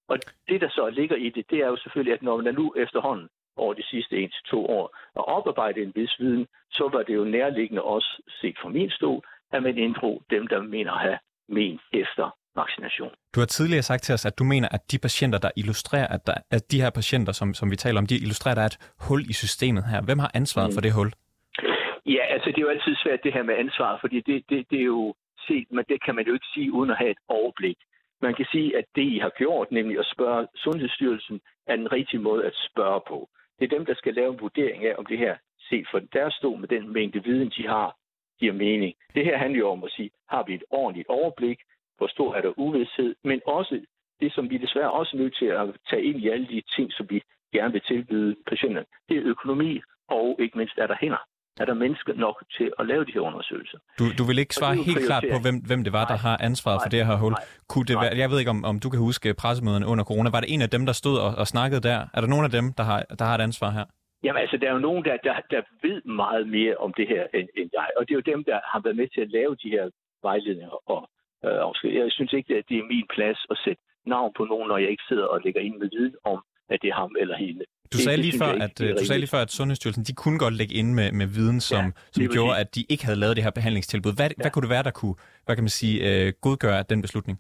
Og 0.08 0.18
det, 0.50 0.62
der 0.62 0.70
så 0.70 0.90
ligger 0.90 1.16
i 1.16 1.30
det, 1.30 1.50
det 1.50 1.60
er 1.60 1.68
jo 1.68 1.78
selvfølgelig, 1.78 2.14
at 2.14 2.22
når 2.22 2.42
man 2.42 2.54
nu 2.54 2.74
efterhånden 2.78 3.30
over 3.58 3.74
de 3.74 3.84
sidste 3.84 4.16
1 4.16 4.32
til 4.32 4.44
to 4.52 4.66
år 4.66 4.98
og 5.16 5.28
oparbejde 5.28 5.82
en 5.82 5.92
vis 5.96 6.16
viden, 6.20 6.48
så 6.72 6.90
var 6.94 7.04
det 7.04 7.16
jo 7.16 7.24
nærliggende 7.24 7.82
også 7.82 8.22
set 8.42 8.56
fra 8.62 8.70
min 8.70 8.90
stol, 8.90 9.22
at 9.52 9.64
man 9.64 9.78
inddrog 9.78 10.24
dem, 10.30 10.48
der 10.48 10.62
mener 10.62 10.92
at 10.92 11.02
have 11.02 11.18
men 11.48 11.80
efter 11.94 12.36
vaccination. 12.56 13.12
Du 13.36 13.40
har 13.40 13.48
tidligere 13.48 13.82
sagt 13.82 14.04
til 14.04 14.14
os, 14.14 14.26
at 14.26 14.40
du 14.40 14.44
mener, 14.44 14.68
at 14.72 14.92
de 14.92 14.98
patienter, 15.00 15.40
der 15.40 15.52
illustrerer, 15.56 16.08
at, 16.08 16.28
der, 16.28 16.34
at 16.52 16.72
de 16.72 16.82
her 16.82 16.90
patienter, 16.90 17.34
som, 17.34 17.54
som 17.54 17.72
vi 17.72 17.76
taler 17.76 17.98
om, 18.02 18.08
de 18.08 18.16
illustrerer, 18.16 18.54
at 18.54 18.58
der 18.58 18.62
er 18.62 18.74
et 18.74 18.80
hul 19.08 19.22
i 19.30 19.34
systemet 19.34 19.84
her. 19.92 20.02
Hvem 20.02 20.20
har 20.20 20.32
ansvaret 20.34 20.70
mm. 20.70 20.76
for 20.76 20.82
det 20.82 20.94
hul? 20.94 21.12
Ja, 22.06 22.24
altså 22.34 22.48
det 22.50 22.58
er 22.58 22.62
jo 22.68 22.76
altid 22.76 22.96
svært 23.04 23.24
det 23.24 23.34
her 23.34 23.44
med 23.44 23.56
ansvar, 23.56 23.98
fordi 24.02 24.18
det, 24.22 24.44
det, 24.50 24.60
det 24.72 24.80
er 24.80 24.90
jo 24.96 25.14
set, 25.48 25.68
men 25.72 25.86
det 25.90 26.04
kan 26.06 26.16
man 26.16 26.26
jo 26.28 26.34
ikke 26.34 26.50
sige 26.54 26.72
uden 26.72 26.90
at 26.90 26.98
have 26.98 27.12
et 27.12 27.24
overblik. 27.28 27.78
Man 28.22 28.34
kan 28.34 28.46
sige, 28.52 28.78
at 28.78 28.86
det, 28.96 29.06
I 29.16 29.18
har 29.26 29.34
gjort, 29.38 29.72
nemlig 29.72 30.00
at 30.00 30.12
spørge 30.16 30.48
Sundhedsstyrelsen, 30.56 31.42
er 31.68 31.76
den 31.76 31.92
rigtige 31.92 32.22
måde 32.22 32.46
at 32.46 32.56
spørge 32.70 33.02
på. 33.08 33.30
Det 33.62 33.72
er 33.72 33.78
dem, 33.78 33.86
der 33.86 33.96
skal 33.96 34.14
lave 34.14 34.34
en 34.34 34.40
vurdering 34.40 34.86
af, 34.86 34.96
om 34.98 35.06
det 35.06 35.18
her, 35.18 35.36
set 35.70 35.88
for 35.92 36.00
deres 36.00 36.34
stå 36.34 36.56
med 36.56 36.68
den 36.68 36.94
mængde 36.94 37.24
viden, 37.24 37.50
de 37.58 37.68
har, 37.68 37.98
giver 38.40 38.54
mening. 38.54 38.94
Det 39.16 39.26
her 39.26 39.38
handler 39.38 39.60
jo 39.60 39.70
om 39.70 39.84
at 39.84 39.92
sige, 39.92 40.12
har 40.30 40.44
vi 40.44 40.54
et 40.54 40.64
ordentligt 40.70 41.08
overblik, 41.08 41.60
hvor 41.98 42.08
stor 42.08 42.36
er 42.36 42.42
der 42.42 42.60
uvidshed, 42.60 43.16
men 43.24 43.42
også 43.46 43.86
det, 44.20 44.34
som 44.34 44.50
vi 44.50 44.58
desværre 44.58 44.92
også 44.92 45.18
er 45.18 45.22
nødt 45.22 45.36
til 45.36 45.46
at 45.46 45.78
tage 45.90 46.04
ind 46.04 46.18
i 46.20 46.30
alle 46.30 46.48
de 46.48 46.62
ting, 46.76 46.94
som 46.94 47.10
vi 47.10 47.22
gerne 47.54 47.74
vil 47.74 47.82
tilbyde 47.82 48.36
patienterne, 48.48 48.86
det 49.10 49.18
er 49.18 49.26
økonomi, 49.26 49.82
og 50.08 50.36
ikke 50.40 50.58
mindst 50.58 50.78
er 50.78 50.88
der 50.88 50.96
hænder 51.02 51.24
er 51.60 51.66
der 51.66 51.74
mennesker 51.74 52.14
nok 52.14 52.44
til 52.58 52.72
at 52.80 52.86
lave 52.86 53.06
de 53.06 53.12
her 53.14 53.22
undersøgelser. 53.22 53.78
Du, 54.00 54.06
du 54.18 54.24
vil 54.24 54.38
ikke 54.40 54.56
svare 54.56 54.76
helt 54.76 55.06
klart 55.06 55.24
på, 55.34 55.38
hvem, 55.46 55.58
hvem 55.70 55.84
det 55.84 55.94
var, 55.94 56.06
der 56.06 56.18
har 56.28 56.38
ansvaret 56.50 56.78
nej, 56.78 56.86
for 56.86 56.90
det 56.90 57.06
her 57.06 57.18
hul. 57.24 57.34
Kunne 57.70 57.86
det 57.86 57.96
være, 57.96 58.18
jeg 58.18 58.30
ved 58.32 58.40
ikke, 58.40 58.52
om, 58.56 58.66
om 58.66 58.80
du 58.80 58.90
kan 58.90 59.00
huske 59.00 59.34
pressemøderne 59.34 59.86
under 59.92 60.04
corona. 60.04 60.30
Var 60.30 60.40
det 60.40 60.54
en 60.54 60.62
af 60.62 60.70
dem, 60.70 60.86
der 60.86 60.94
stod 61.02 61.18
og, 61.26 61.32
og 61.42 61.48
snakkede 61.48 61.82
der? 61.90 62.00
Er 62.16 62.22
der 62.22 62.30
nogen 62.34 62.46
af 62.46 62.52
dem, 62.52 62.66
der 62.78 62.84
har, 62.84 63.00
der 63.20 63.26
har 63.26 63.36
et 63.36 63.42
ansvar 63.42 63.70
her? 63.78 63.86
Jamen 64.24 64.42
altså, 64.42 64.58
der 64.58 64.68
er 64.70 64.74
jo 64.74 64.88
nogen, 64.90 65.04
der, 65.06 65.18
der, 65.28 65.36
der 65.54 65.62
ved 65.88 66.02
meget 66.02 66.48
mere 66.48 66.76
om 66.86 66.94
det 66.94 67.08
her 67.08 67.24
end, 67.34 67.48
end 67.58 67.70
jeg. 67.74 67.90
Og 67.98 68.02
det 68.04 68.12
er 68.12 68.20
jo 68.22 68.32
dem, 68.34 68.44
der 68.44 68.60
har 68.72 68.80
været 68.80 68.96
med 68.96 69.08
til 69.08 69.22
at 69.22 69.32
lave 69.38 69.56
de 69.64 69.70
her 69.70 69.90
vejledninger. 70.24 70.90
Og, 70.94 71.02
øh, 71.46 71.62
og 71.68 71.76
jeg 71.84 72.12
synes 72.12 72.34
ikke, 72.34 72.58
at 72.58 72.66
det 72.70 72.78
er 72.78 72.92
min 72.94 73.08
plads 73.16 73.40
at 73.52 73.58
sætte 73.66 73.82
navn 74.06 74.32
på 74.38 74.44
nogen, 74.46 74.68
når 74.68 74.78
jeg 74.78 74.90
ikke 74.90 75.08
sidder 75.10 75.28
og 75.34 75.42
lægger 75.46 75.62
ind 75.62 75.76
med 75.78 75.90
viden 75.96 76.16
om, 76.24 76.40
at 76.70 76.82
det 76.82 76.90
er 76.90 77.00
ham 77.02 77.16
eller 77.20 77.38
hende. 77.38 77.66
Du 77.94 77.98
sagde, 77.98 78.18
det, 78.18 78.26
lige 78.26 78.40
før, 78.44 78.52
at, 78.66 78.76
øh, 78.84 78.90
du 79.00 79.06
sagde 79.06 79.20
lige 79.24 79.34
før, 79.36 79.42
at 79.48 79.52
Sundhedsstyrelsen 79.52 80.04
de 80.10 80.14
kunne 80.22 80.40
godt 80.46 80.56
lægge 80.60 80.74
ind 80.82 80.90
med, 81.00 81.12
med 81.20 81.28
viden, 81.38 81.60
som, 81.72 81.86
ja, 81.86 81.92
som 82.16 82.24
gjorde, 82.36 82.54
at 82.62 82.76
de 82.76 82.82
ikke 82.94 83.06
havde 83.08 83.20
lavet 83.24 83.36
det 83.38 83.44
her 83.44 83.52
behandlingstilbud. 83.60 84.14
Hvad, 84.20 84.30
ja. 84.30 84.42
hvad 84.44 84.52
kunne 84.52 84.66
det 84.68 84.74
være, 84.76 84.84
der 84.90 84.96
kunne 85.00 85.16
hvad 85.46 85.56
kan 85.56 85.64
man 85.68 85.76
sige, 85.82 85.96
øh, 86.08 86.34
godgøre 86.46 86.84
den 86.92 87.02
beslutning? 87.06 87.36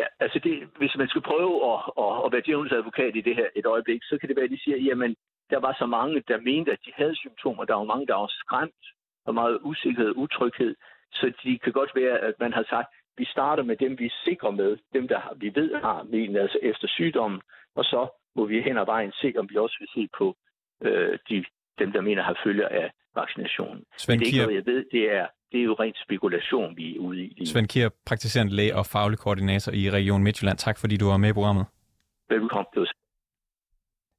Ja, 0.00 0.06
altså 0.24 0.38
det, 0.46 0.54
hvis 0.80 0.94
man 1.00 1.08
skal 1.08 1.22
prøve 1.30 1.54
at, 1.72 1.78
at, 2.04 2.14
at 2.24 2.28
være 2.32 2.42
djævelens 2.46 2.72
advokat 2.80 3.12
i 3.20 3.22
det 3.28 3.34
her 3.40 3.48
et 3.60 3.66
øjeblik, 3.74 4.00
så 4.10 4.14
kan 4.18 4.28
det 4.28 4.36
være, 4.36 4.48
at 4.48 4.54
de 4.56 4.62
siger, 4.64 4.78
jamen, 4.88 5.10
der 5.52 5.60
var 5.66 5.74
så 5.82 5.86
mange, 5.86 6.22
der 6.28 6.46
mente, 6.50 6.72
at 6.72 6.80
de 6.86 6.92
havde 7.00 7.16
symptomer. 7.24 7.64
Der 7.64 7.74
var 7.80 7.84
mange, 7.92 8.06
der 8.06 8.14
var 8.14 8.30
skræmt 8.42 8.84
og 9.26 9.34
meget 9.34 9.58
usikkerhed 9.70 10.10
og 10.10 10.18
utryghed. 10.24 10.74
Så 11.12 11.32
de 11.44 11.58
kan 11.64 11.72
godt 11.72 11.92
være, 11.94 12.16
at 12.28 12.34
man 12.40 12.52
har 12.52 12.64
sagt, 12.72 12.88
vi 13.18 13.24
starter 13.24 13.62
med 13.62 13.76
dem, 13.76 13.98
vi 13.98 14.06
er 14.06 14.16
sikre 14.24 14.52
med, 14.52 14.76
dem, 14.92 15.08
der 15.08 15.20
vi 15.36 15.48
ved 15.54 15.70
har 15.74 16.02
men 16.02 16.36
altså 16.36 16.58
efter 16.62 16.88
sygdommen, 16.88 17.40
og 17.76 17.84
så 17.84 18.21
må 18.36 18.46
vi 18.46 18.62
hen 18.62 18.76
ad 18.78 18.86
vejen 18.86 19.12
se, 19.12 19.32
om 19.38 19.46
vi 19.50 19.56
også 19.56 19.76
vil 19.80 19.88
se 19.96 20.08
på 20.18 20.36
øh, 20.86 21.18
de, 21.28 21.44
dem, 21.78 21.92
der 21.92 22.00
mener 22.00 22.22
har 22.22 22.40
følger 22.44 22.68
af 22.68 22.90
vaccinationen. 23.14 23.84
Svend 23.98 24.20
det 24.20 24.24
er 24.24 24.26
ikke 24.26 24.38
noget, 24.38 24.54
jeg 24.54 24.66
ved. 24.66 24.84
Det 24.92 25.04
er, 25.18 25.26
det 25.52 25.60
er 25.60 25.64
jo 25.64 25.74
rent 25.74 25.98
spekulation, 26.04 26.76
vi 26.76 26.96
er 26.96 27.00
ude 27.00 27.24
i. 27.24 27.46
Svend 27.46 27.68
Kier, 27.68 27.88
praktiserende 28.06 28.52
læge 28.52 28.76
og 28.76 28.86
faglig 28.86 29.18
koordinator 29.18 29.72
i 29.72 29.90
Region 29.90 30.22
Midtjylland. 30.22 30.58
Tak 30.58 30.78
fordi 30.78 30.96
du 30.96 31.06
var 31.06 31.16
med 31.16 31.28
i 31.28 31.32
programmet. 31.32 31.66
Velkommen. 32.28 32.66
Det 32.74 32.88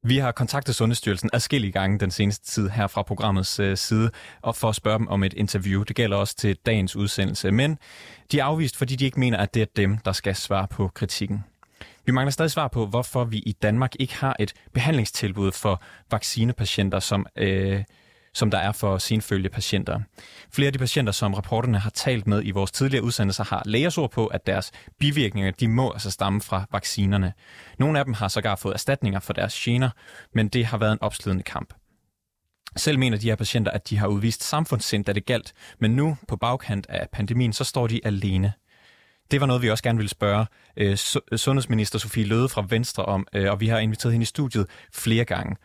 vi 0.05 0.17
har 0.17 0.31
kontaktet 0.31 0.75
Sundhedsstyrelsen 0.75 1.29
adskillige 1.33 1.71
gange 1.71 1.99
den 1.99 2.11
seneste 2.11 2.45
tid 2.45 2.69
her 2.69 2.87
fra 2.87 3.03
programmets 3.03 3.59
øh, 3.59 3.77
side, 3.77 4.11
og 4.41 4.55
for 4.55 4.69
at 4.69 4.75
spørge 4.75 4.99
dem 4.99 5.07
om 5.07 5.23
et 5.23 5.33
interview. 5.33 5.83
Det 5.83 5.95
gælder 5.95 6.17
også 6.17 6.35
til 6.35 6.57
dagens 6.65 6.95
udsendelse, 6.95 7.51
men 7.51 7.77
de 8.31 8.39
er 8.39 8.43
afvist, 8.43 8.77
fordi 8.77 8.95
de 8.95 9.05
ikke 9.05 9.19
mener, 9.19 9.37
at 9.37 9.53
det 9.53 9.61
er 9.61 9.65
dem, 9.75 9.97
der 10.05 10.11
skal 10.11 10.35
svare 10.35 10.67
på 10.71 10.87
kritikken. 10.87 11.43
Vi 12.05 12.11
mangler 12.11 12.31
stadig 12.31 12.51
svar 12.51 12.67
på, 12.67 12.85
hvorfor 12.85 13.23
vi 13.23 13.37
i 13.37 13.51
Danmark 13.51 13.95
ikke 13.99 14.15
har 14.15 14.35
et 14.39 14.53
behandlingstilbud 14.73 15.51
for 15.51 15.81
vaccinepatienter, 16.11 16.99
som, 16.99 17.25
øh, 17.35 17.83
som 18.33 18.51
der 18.51 18.57
er 18.57 18.71
for 18.71 18.97
senfølgepatienter. 18.97 19.99
Flere 20.51 20.67
af 20.67 20.73
de 20.73 20.79
patienter, 20.79 21.11
som 21.11 21.33
rapporterne 21.33 21.79
har 21.79 21.89
talt 21.89 22.27
med 22.27 22.41
i 22.45 22.51
vores 22.51 22.71
tidligere 22.71 23.03
udsendelser, 23.03 23.43
har 23.43 23.63
lægers 23.65 23.97
ord 23.97 24.11
på, 24.11 24.27
at 24.27 24.47
deres 24.47 24.71
bivirkninger 24.99 25.51
de 25.51 25.67
må 25.67 25.91
altså 25.91 26.11
stamme 26.11 26.41
fra 26.41 26.65
vaccinerne. 26.71 27.33
Nogle 27.79 27.99
af 27.99 28.05
dem 28.05 28.13
har 28.13 28.27
sågar 28.27 28.55
fået 28.55 28.73
erstatninger 28.73 29.19
for 29.19 29.33
deres 29.33 29.59
gener, 29.59 29.89
men 30.33 30.47
det 30.47 30.65
har 30.65 30.77
været 30.77 30.91
en 30.91 31.01
opslidende 31.01 31.43
kamp. 31.43 31.73
Selv 32.75 32.99
mener 32.99 33.17
de 33.17 33.29
her 33.29 33.35
patienter, 33.35 33.71
at 33.71 33.89
de 33.89 33.97
har 33.97 34.07
udvist 34.07 34.43
samfundssind, 34.43 35.05
da 35.05 35.13
det 35.13 35.25
galt, 35.25 35.53
men 35.79 35.95
nu 35.95 36.17
på 36.27 36.35
bagkant 36.35 36.85
af 36.89 37.07
pandemien, 37.11 37.53
så 37.53 37.63
står 37.63 37.87
de 37.87 38.01
alene. 38.03 38.53
Det 39.31 39.41
var 39.41 39.47
noget, 39.47 39.61
vi 39.61 39.69
også 39.69 39.83
gerne 39.83 39.97
ville 39.97 40.09
spørge 40.09 40.45
øh, 40.77 40.97
øh, 41.31 41.37
sundhedsminister 41.37 41.99
Sofie 41.99 42.25
Løde 42.25 42.49
fra 42.49 42.65
Venstre 42.69 43.05
om, 43.05 43.27
øh, 43.33 43.51
og 43.51 43.59
vi 43.59 43.67
har 43.67 43.79
inviteret 43.79 44.13
hende 44.13 44.23
i 44.23 44.25
studiet 44.25 44.67
flere 44.93 45.25
gange. 45.25 45.55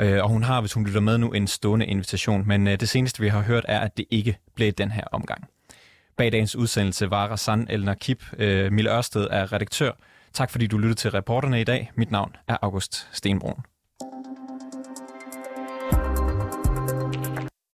Øh, 0.00 0.22
og 0.22 0.28
hun 0.28 0.42
har, 0.42 0.60
hvis 0.60 0.72
hun 0.72 0.86
lytter 0.86 1.00
med 1.00 1.18
nu, 1.18 1.32
en 1.32 1.46
stående 1.46 1.86
invitation, 1.86 2.48
men 2.48 2.68
øh, 2.68 2.80
det 2.80 2.88
seneste, 2.88 3.20
vi 3.20 3.28
har 3.28 3.42
hørt, 3.42 3.64
er, 3.68 3.80
at 3.80 3.96
det 3.96 4.06
ikke 4.10 4.38
blev 4.54 4.72
den 4.72 4.90
her 4.90 5.04
omgang. 5.12 5.48
Bag 6.16 6.32
dagens 6.32 6.56
udsendelse 6.56 7.10
var 7.10 7.28
Rassan 7.28 7.66
El 7.70 7.94
Kip. 8.00 8.24
Øh, 8.38 8.72
Mille 8.72 8.96
Ørsted 8.96 9.26
er 9.30 9.52
redaktør. 9.52 9.92
Tak 10.32 10.50
fordi 10.50 10.66
du 10.66 10.78
lyttede 10.78 10.94
til 10.94 11.10
reporterne 11.10 11.60
i 11.60 11.64
dag. 11.64 11.90
Mit 11.94 12.10
navn 12.10 12.36
er 12.48 12.56
August 12.62 13.08
Stenbrun. 13.12 13.64